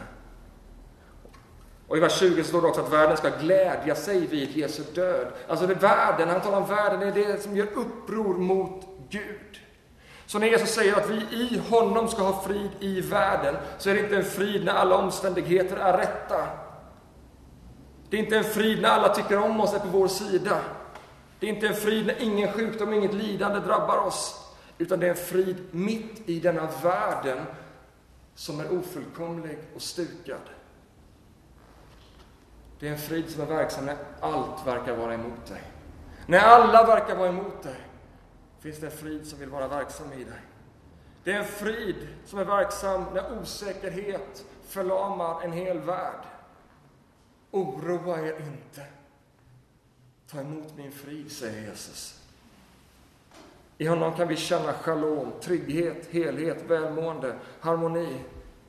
Och 1.88 1.96
i 1.96 2.00
vers 2.00 2.18
20 2.18 2.44
står 2.44 2.62
det 2.62 2.68
också 2.68 2.80
att 2.80 2.92
världen 2.92 3.16
ska 3.16 3.28
glädja 3.28 3.94
sig 3.94 4.26
vid 4.26 4.56
Jesu 4.56 4.82
död. 4.94 5.26
Alltså 5.48 5.66
det 5.66 5.74
är 5.74 5.78
världen, 5.78 6.28
han 6.28 6.40
talar 6.40 6.60
om 6.60 6.68
världen, 6.68 7.00
det 7.00 7.24
är 7.24 7.32
det 7.32 7.42
som 7.42 7.56
gör 7.56 7.66
uppror 7.74 8.34
mot 8.34 8.86
Gud. 9.10 9.60
Så 10.26 10.38
när 10.38 10.46
Jesus 10.46 10.70
säger 10.70 10.96
att 10.96 11.10
vi 11.10 11.16
i 11.16 11.62
honom 11.70 12.08
ska 12.08 12.22
ha 12.22 12.42
frid 12.42 12.70
i 12.80 13.00
världen, 13.00 13.56
så 13.78 13.90
är 13.90 13.94
det 13.94 14.00
inte 14.00 14.16
en 14.16 14.24
frid 14.24 14.64
när 14.64 14.72
alla 14.72 14.96
omständigheter 14.96 15.76
är 15.76 15.98
rätta. 15.98 16.46
Det 18.10 18.16
är 18.16 18.20
inte 18.20 18.36
en 18.36 18.44
frid 18.44 18.82
när 18.82 18.88
alla 18.88 19.14
tycker 19.14 19.38
om 19.38 19.60
oss, 19.60 19.74
är 19.74 19.78
på 19.78 19.88
vår 19.88 20.08
sida. 20.08 20.60
Det 21.40 21.46
är 21.46 21.50
inte 21.50 21.68
en 21.68 21.74
frid 21.74 22.06
när 22.06 22.22
ingen 22.22 22.52
sjukdom, 22.52 22.94
inget 22.94 23.14
lidande 23.14 23.60
drabbar 23.60 23.98
oss, 23.98 24.54
utan 24.78 25.00
det 25.00 25.06
är 25.06 25.10
en 25.10 25.16
frid 25.16 25.56
mitt 25.70 26.28
i 26.28 26.40
denna 26.40 26.68
världen 26.82 27.38
som 28.34 28.60
är 28.60 28.78
ofullkomlig 28.78 29.58
och 29.74 29.82
stukad. 29.82 30.40
Det 32.78 32.88
är 32.88 32.92
en 32.92 32.98
frid 32.98 33.30
som 33.30 33.42
är 33.42 33.46
verksam 33.46 33.86
när 33.86 33.96
allt 34.20 34.66
verkar 34.66 34.96
vara 34.96 35.14
emot 35.14 35.46
dig. 35.46 35.62
När 36.26 36.38
alla 36.38 36.86
verkar 36.86 37.16
vara 37.16 37.28
emot 37.28 37.62
dig 37.62 37.80
finns 38.60 38.78
det 38.78 38.86
en 38.86 38.92
frid 38.92 39.26
som 39.26 39.38
vill 39.38 39.48
vara 39.48 39.68
verksam 39.68 40.12
i 40.12 40.24
dig. 40.24 40.40
Det 41.24 41.32
är 41.32 41.38
en 41.38 41.44
frid 41.44 42.08
som 42.24 42.38
är 42.38 42.44
verksam 42.44 43.04
när 43.14 43.38
osäkerhet 43.40 44.44
förlamar 44.68 45.42
en 45.42 45.52
hel 45.52 45.78
värld. 45.78 46.24
Oroa 47.50 48.20
er 48.20 48.36
inte. 48.40 48.86
Ta 50.30 50.40
emot 50.40 50.76
min 50.76 50.92
frid, 50.92 51.32
säger 51.32 51.68
Jesus. 51.68 52.20
I 53.78 53.86
honom 53.86 54.14
kan 54.14 54.28
vi 54.28 54.36
känna 54.36 54.72
shalom, 54.72 55.32
trygghet, 55.40 56.08
helhet, 56.10 56.64
välmående, 56.68 57.34
harmoni. 57.60 58.16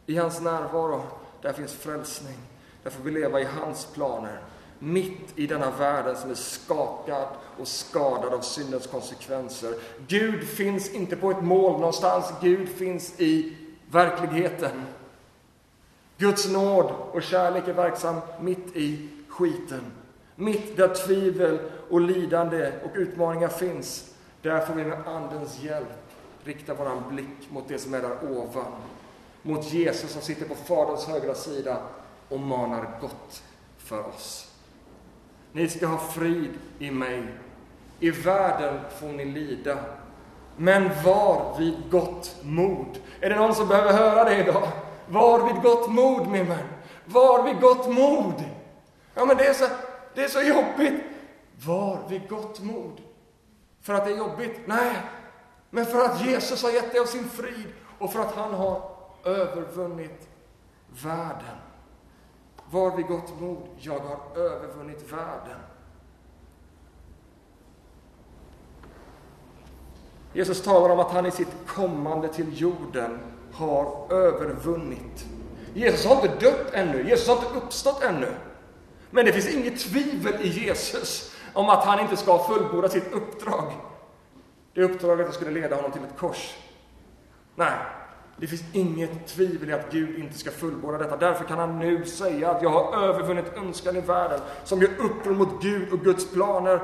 I 0.06 0.16
hans 0.16 0.42
närvaro, 0.42 1.04
där 1.42 1.54
finns 1.54 1.74
frälsning. 1.74 2.38
Där 2.84 2.90
får 2.90 3.04
vi 3.04 3.12
leva 3.12 3.42
i 3.42 3.46
hans 3.46 3.86
planer. 3.86 4.40
mitt 4.80 5.40
i 5.40 5.48
denna 5.48 5.72
världen 5.72 6.18
som 6.18 6.30
är 6.32 6.36
skakad 6.36 7.28
och 7.58 7.68
skadad 7.68 8.34
av 8.34 8.42
syndens 8.42 8.88
konsekvenser. 8.88 9.74
Gud 10.08 10.48
finns 10.48 10.94
inte 10.94 11.16
på 11.16 11.32
ett 11.32 11.44
mål 11.44 11.72
någonstans, 11.72 12.34
Gud 12.42 12.70
finns 12.70 13.20
i 13.20 13.58
verkligheten. 13.92 14.86
Guds 16.18 16.50
nåd 16.50 16.92
och 17.12 17.24
kärlek 17.24 17.68
är 17.68 17.74
verksam 17.74 18.22
mitt 18.42 18.76
i 18.76 19.10
skiten. 19.28 19.92
Mitt 20.40 20.78
där 20.78 20.88
tvivel 20.88 21.60
och 21.90 22.02
lidande 22.02 22.72
och 22.84 22.92
utmaningar 22.96 23.48
finns, 23.48 24.14
där 24.42 24.66
får 24.66 24.74
vi 24.74 24.84
med 24.84 25.08
Andens 25.08 25.60
hjälp 25.64 25.88
rikta 26.44 26.74
vår 26.74 27.12
blick 27.12 27.52
mot 27.52 27.68
det 27.68 27.78
som 27.78 27.94
är 27.94 28.02
där 28.02 28.32
ovan. 28.32 28.72
Mot 29.42 29.74
Jesus 29.74 30.12
som 30.12 30.22
sitter 30.22 30.46
på 30.46 30.56
Faderns 30.56 31.08
högra 31.08 31.36
sida 31.36 31.78
och 32.30 32.40
manar 32.40 32.98
gott 33.02 33.44
för 33.78 34.08
oss. 34.08 34.52
Ni 35.52 35.70
ska 35.70 35.88
ha 35.88 35.98
frid 35.98 36.52
i 36.80 36.92
mig. 36.92 37.24
I 38.00 38.12
världen 38.12 38.80
får 39.00 39.08
ni 39.08 39.26
lida. 39.26 39.78
Men 40.58 40.90
var 41.06 41.56
vid 41.60 41.74
gott 41.92 42.36
mod. 42.42 43.00
Är 43.22 43.30
det 43.30 43.36
någon 43.36 43.56
som 43.56 43.68
behöver 43.68 43.94
höra 43.94 44.24
det 44.24 44.38
idag? 44.38 44.68
Var 45.08 45.54
vid 45.54 45.64
gott 45.64 45.92
mod, 45.92 46.28
min 46.28 46.46
vän. 46.46 46.68
Var 47.06 47.44
vid 47.44 47.62
gott 47.62 47.90
mod. 47.90 48.44
Ja, 49.16 49.26
men 49.26 49.38
det 49.38 49.46
är 49.46 49.54
så, 49.54 49.66
det 50.16 50.24
är 50.24 50.28
så 50.28 50.42
jobbigt. 50.42 51.02
Var 51.66 52.08
vid 52.10 52.30
gott 52.30 52.60
mod. 52.60 53.02
För 53.82 53.94
att 53.94 54.06
det 54.06 54.12
är 54.12 54.18
jobbigt? 54.18 54.60
Nej, 54.66 54.96
men 55.70 55.86
för 55.86 56.06
att 56.06 56.26
Jesus 56.26 56.64
har 56.64 56.70
gett 56.70 56.92
dig 56.92 57.02
av 57.02 57.06
sin 57.06 57.30
frid 57.30 57.68
och 58.00 58.14
för 58.14 58.20
att 58.20 58.36
han 58.36 58.54
har 58.54 58.92
övervunnit 59.24 60.28
världen. 61.04 61.58
Var 62.72 62.98
vid 62.98 63.08
gott 63.08 63.40
mod, 63.40 63.68
jag 63.78 64.00
har 64.00 64.20
övervunnit 64.36 65.12
världen. 65.12 65.60
Jesus 70.34 70.62
talar 70.62 70.90
om 70.90 71.00
att 71.00 71.12
han 71.12 71.26
i 71.26 71.32
sitt 71.32 71.68
kommande 71.68 72.28
till 72.28 72.62
jorden 72.62 73.20
har 73.54 74.08
övervunnit. 74.10 75.26
Jesus 75.74 76.06
har 76.06 76.16
inte 76.16 76.46
dött 76.46 76.74
ännu, 76.74 77.10
Jesus 77.10 77.28
har 77.28 77.36
inte 77.36 77.66
uppstått 77.66 78.04
ännu. 78.04 78.34
Men 79.12 79.26
det 79.26 79.34
finns 79.34 79.48
inget 79.56 79.80
tvivel 79.80 80.42
i 80.42 80.48
Jesus 80.48 81.36
om 81.54 81.70
att 81.70 81.86
han 81.86 82.00
inte 82.00 82.18
ska 82.18 82.44
fullborda 82.44 82.90
sitt 82.90 83.14
uppdrag. 83.14 83.72
Det 84.74 84.84
uppdraget 84.84 85.28
att 85.28 85.34
skulle 85.34 85.52
leda 85.52 85.76
honom 85.76 85.92
till 85.92 86.04
ett 86.04 86.18
kors. 86.18 86.56
Nej, 87.56 87.74
det 88.38 88.48
finns 88.48 88.64
inget 88.74 89.28
tvivel 89.28 89.70
i 89.70 89.74
att 89.74 89.92
Gud 89.92 90.20
inte 90.20 90.38
ska 90.38 90.52
fullborda 90.52 90.98
detta. 90.98 91.18
Därför 91.18 91.46
kan 91.46 91.60
han 91.60 91.80
nu 91.80 92.06
säga 92.06 92.52
att 92.52 92.62
jag 92.62 92.70
har 92.70 93.04
övervunnit 93.04 93.58
önskan 93.58 93.96
i 93.96 94.02
världen 94.02 94.40
som 94.64 94.82
gör 94.82 94.90
uppror 95.00 95.34
mot 95.34 95.62
Gud 95.62 95.94
och 95.94 96.00
Guds 96.00 96.32
planer. 96.32 96.82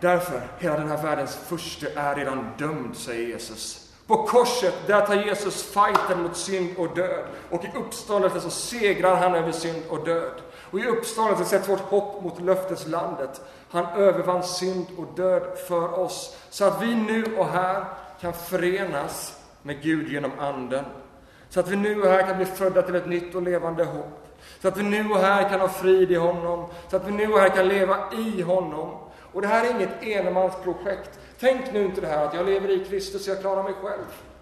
Därför, 0.00 0.40
hela 0.58 0.78
den 0.78 0.88
här 0.88 1.02
världens 1.02 1.36
furste 1.36 1.92
är 1.94 2.14
redan 2.14 2.46
dömd, 2.58 2.96
säger 2.96 3.28
Jesus. 3.28 3.92
På 4.06 4.26
korset, 4.26 4.74
där 4.86 5.06
tar 5.06 5.14
Jesus 5.14 5.62
fighten 5.62 6.22
mot 6.22 6.36
synd 6.36 6.76
och 6.76 6.96
död. 6.96 7.24
Och 7.50 7.64
i 7.64 7.70
uppståndelsen 7.76 8.40
så 8.40 8.50
segrar 8.50 9.16
han 9.16 9.34
över 9.34 9.52
synd 9.52 9.82
och 9.88 10.04
död. 10.04 10.40
Och 10.74 10.80
i 10.80 10.86
uppståndelsen 10.86 11.46
sätts 11.46 11.68
vårt 11.68 11.80
hopp 11.80 12.22
mot 12.22 12.40
löfteslandet. 12.40 13.40
Han 13.70 13.86
övervann 13.86 14.42
synd 14.42 14.86
och 14.96 15.06
död 15.16 15.58
för 15.68 15.98
oss, 15.98 16.36
så 16.50 16.64
att 16.64 16.82
vi 16.82 16.94
nu 16.94 17.24
och 17.38 17.46
här 17.46 17.84
kan 18.20 18.32
förenas 18.32 19.40
med 19.62 19.82
Gud 19.82 20.12
genom 20.12 20.30
Anden. 20.38 20.84
Så 21.48 21.60
att 21.60 21.68
vi 21.68 21.76
nu 21.76 22.02
och 22.02 22.08
här 22.08 22.26
kan 22.26 22.36
bli 22.36 22.46
födda 22.46 22.82
till 22.82 22.94
ett 22.94 23.08
nytt 23.08 23.34
och 23.34 23.42
levande 23.42 23.84
hopp. 23.84 24.28
Så 24.62 24.68
att 24.68 24.76
vi 24.76 24.82
nu 24.82 25.10
och 25.10 25.18
här 25.18 25.48
kan 25.48 25.60
ha 25.60 25.68
frid 25.68 26.10
i 26.10 26.16
honom. 26.16 26.66
Så 26.90 26.96
att 26.96 27.08
vi 27.08 27.12
nu 27.12 27.32
och 27.32 27.38
här 27.38 27.48
kan 27.48 27.68
leva 27.68 28.12
i 28.12 28.42
honom. 28.42 28.90
Och 29.32 29.42
det 29.42 29.48
här 29.48 29.64
är 29.64 29.70
inget 29.70 30.02
enmansprojekt. 30.02 31.18
Tänk 31.40 31.72
nu 31.72 31.84
inte 31.84 32.00
det 32.00 32.06
här 32.06 32.26
att 32.26 32.34
jag 32.34 32.46
lever 32.46 32.70
i 32.70 32.84
Kristus, 32.84 33.28
jag 33.28 33.40
klarar 33.40 33.62
mig 33.62 33.74
själv. 33.82 34.33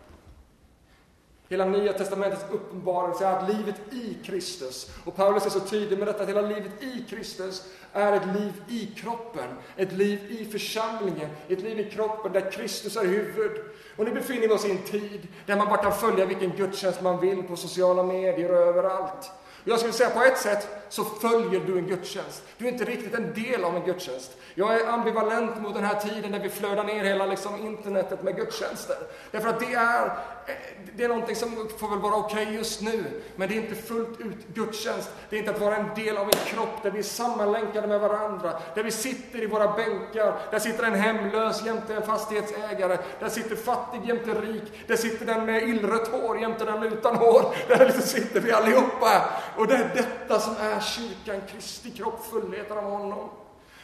Hela 1.53 1.65
Nya 1.65 1.93
Testamentets 1.93 2.45
uppenbarelse 2.53 3.27
är 3.27 3.33
att 3.33 3.49
livet 3.49 3.75
i 3.91 4.17
Kristus, 4.25 4.91
och 5.05 5.17
Paulus 5.17 5.47
är 5.47 5.51
så 5.51 5.61
tydlig 5.61 5.99
med 5.99 6.09
detta, 6.09 6.23
att 6.23 6.29
hela 6.29 6.41
livet 6.41 6.83
i 6.83 7.05
Kristus 7.11 7.67
är 7.93 8.13
ett 8.13 8.27
liv 8.27 8.53
i 8.69 8.87
kroppen, 8.87 9.49
ett 9.77 9.93
liv 9.93 10.19
i 10.31 10.45
församlingen, 10.45 11.31
ett 11.49 11.61
liv 11.61 11.81
i 11.81 11.91
kroppen 11.91 12.33
där 12.33 12.51
Kristus 12.51 12.97
är 12.97 13.05
huvud. 13.05 13.53
Och 13.97 14.05
nu 14.05 14.11
befinner 14.11 14.49
vi 14.49 14.55
oss 14.55 14.67
i 14.67 14.71
en 14.71 14.83
tid 14.83 15.29
där 15.47 15.57
man 15.57 15.67
bara 15.67 15.83
kan 15.83 15.93
följa 15.93 16.27
vilken 16.27 16.51
gudstjänst 16.57 17.03
man 17.03 17.21
vill 17.21 17.43
på 17.43 17.57
sociala 17.57 18.03
medier 18.03 18.51
och 18.53 18.67
överallt. 18.67 19.31
Jag 19.65 19.79
skulle 19.79 19.93
säga 19.93 20.11
på 20.11 20.23
ett 20.23 20.39
sätt 20.39 20.82
så 20.93 21.05
följer 21.05 21.61
du 21.61 21.79
en 21.79 21.87
gudstjänst. 21.87 22.43
Du 22.59 22.69
är 22.69 22.73
inte 22.73 22.85
riktigt 22.85 23.15
en 23.15 23.35
del 23.35 23.65
av 23.65 23.77
en 23.77 23.85
gudstjänst. 23.85 24.37
Jag 24.55 24.81
är 24.81 24.87
ambivalent 24.87 25.63
mot 25.63 25.75
den 25.75 25.85
här 25.85 26.01
tiden 26.01 26.33
där 26.33 26.39
vi 26.39 26.49
flödar 26.49 26.85
ner 26.85 27.05
hela 27.05 27.27
liksom, 27.27 27.67
internetet 27.67 28.23
med 28.23 28.37
gudstjänster. 28.37 28.97
Därför 29.31 29.49
att 29.49 29.61
det 29.61 29.75
är, 29.75 30.07
eh, 30.47 30.55
det 30.97 31.05
är 31.05 31.09
någonting 31.09 31.37
som 31.37 31.69
får 31.79 31.89
väl 31.89 31.99
vara 31.99 32.15
okej 32.15 32.43
okay 32.43 32.57
just 32.57 32.81
nu, 32.81 33.05
men 33.37 33.49
det 33.49 33.55
är 33.55 33.63
inte 33.63 33.75
fullt 33.75 34.21
ut 34.21 34.55
gudstjänst. 34.55 35.11
Det 35.31 35.37
är 35.37 35.41
inte 35.41 35.51
att 35.51 35.61
vara 35.61 35.77
en 35.77 35.95
del 35.95 36.17
av 36.17 36.27
en 36.27 36.47
kropp 36.47 36.83
där 36.83 36.91
vi 36.91 36.99
är 36.99 37.03
sammanlänkade 37.03 37.87
med 37.87 38.01
varandra, 38.01 38.53
där 38.75 38.83
vi 38.83 38.91
sitter 38.91 39.43
i 39.43 39.47
våra 39.47 39.73
bänkar, 39.73 40.41
där 40.51 40.59
sitter 40.59 40.85
en 40.85 40.95
hemlös 40.95 41.67
jämte 41.67 41.95
en 41.95 42.03
fastighetsägare, 42.03 42.99
där 43.21 43.29
sitter 43.29 43.57
fattig 43.57 44.01
jämte 44.09 44.31
rik, 44.31 44.73
där 44.87 44.97
sitter 44.97 45.27
den 45.27 45.47
med 45.47 45.69
illrött 45.69 46.09
hår 46.09 46.41
jämte 46.41 46.65
den 46.65 46.83
utan 46.83 47.17
hår, 47.17 47.55
där 47.69 47.87
liksom 47.87 48.03
sitter 48.03 48.41
vi 48.41 48.53
allihopa. 48.53 49.31
Och 49.57 49.67
det 49.67 49.75
är 49.75 49.91
detta 49.95 50.41
som 50.41 50.57
är 50.61 50.82
kyrkan, 50.83 51.41
Kristi 51.49 51.91
kropp, 51.91 52.25
fullheten 52.25 52.79
av 52.79 52.85
honom. 52.85 53.29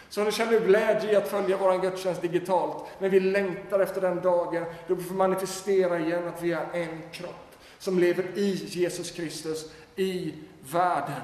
Så 0.08 0.24
nu 0.24 0.32
känner 0.32 0.52
du 0.52 0.66
glädje 0.66 1.12
i 1.12 1.16
att 1.16 1.28
följa 1.28 1.56
vår 1.56 1.78
gudstjänst 1.78 2.22
digitalt, 2.22 2.84
men 2.98 3.10
vi 3.10 3.20
längtar 3.20 3.80
efter 3.80 4.00
den 4.00 4.22
dagen 4.22 4.64
då 4.88 4.94
vi 4.94 5.04
får 5.04 5.14
manifestera 5.14 5.98
igen 5.98 6.28
att 6.28 6.42
vi 6.42 6.52
är 6.52 6.66
en 6.72 7.02
kropp 7.12 7.54
som 7.78 7.98
lever 7.98 8.38
i 8.38 8.54
Jesus 8.54 9.10
Kristus, 9.10 9.72
i 9.96 10.34
världen. 10.72 11.22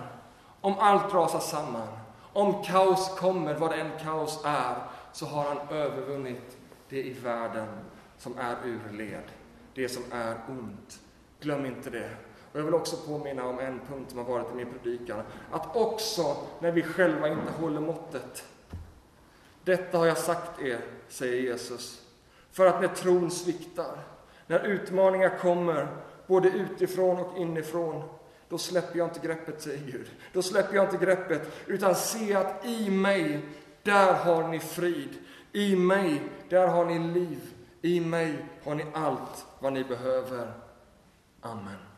Om 0.60 0.78
allt 0.78 1.14
rasar 1.14 1.40
samman, 1.40 1.88
om 2.32 2.64
kaos 2.64 3.18
kommer, 3.18 3.54
vad 3.54 3.72
än 3.72 3.90
kaos 4.02 4.40
är, 4.44 4.76
så 5.12 5.26
har 5.26 5.44
han 5.44 5.68
övervunnit 5.68 6.56
det 6.88 7.02
i 7.02 7.12
världen 7.12 7.66
som 8.18 8.38
är 8.38 8.56
ur 8.64 8.92
led, 8.92 9.24
det 9.74 9.88
som 9.88 10.02
är 10.12 10.36
ont. 10.48 11.00
Glöm 11.40 11.66
inte 11.66 11.90
det. 11.90 12.10
Och 12.54 12.60
jag 12.60 12.64
vill 12.64 12.74
också 12.74 12.96
påminna 12.96 13.46
om 13.46 13.58
en 13.58 13.80
punkt 13.88 14.10
som 14.10 14.18
har 14.18 14.24
varit 14.24 14.52
i 14.52 14.54
min 14.54 14.66
predikan, 14.82 15.22
att 15.50 15.76
också 15.76 16.36
när 16.60 16.72
vi 16.72 16.82
själva 16.82 17.28
inte 17.28 17.52
håller 17.60 17.80
måttet, 17.80 18.44
detta 19.64 19.98
har 19.98 20.06
jag 20.06 20.18
sagt 20.18 20.62
er, 20.62 20.80
säger 21.08 21.42
Jesus, 21.42 22.02
för 22.52 22.66
att 22.66 22.80
när 22.80 22.88
tron 22.88 23.30
sviktar, 23.30 23.98
när 24.46 24.66
utmaningar 24.66 25.38
kommer, 25.38 25.88
både 26.26 26.48
utifrån 26.48 27.20
och 27.20 27.38
inifrån, 27.38 28.02
då 28.48 28.58
släpper 28.58 28.98
jag 28.98 29.08
inte 29.08 29.26
greppet, 29.26 29.62
säger 29.62 29.92
Gud. 29.92 30.10
Då 30.32 30.42
släpper 30.42 30.76
jag 30.76 30.84
inte 30.84 31.04
greppet, 31.04 31.52
utan 31.66 31.94
se 31.94 32.34
att 32.34 32.66
i 32.66 32.90
mig, 32.90 33.40
där 33.82 34.12
har 34.14 34.48
ni 34.48 34.60
frid. 34.60 35.14
I 35.52 35.76
mig, 35.76 36.22
där 36.48 36.68
har 36.68 36.84
ni 36.84 36.98
liv. 36.98 37.40
I 37.82 38.00
mig 38.00 38.44
har 38.64 38.74
ni 38.74 38.84
allt 38.92 39.46
vad 39.58 39.72
ni 39.72 39.84
behöver. 39.84 40.52
Amen. 41.40 41.93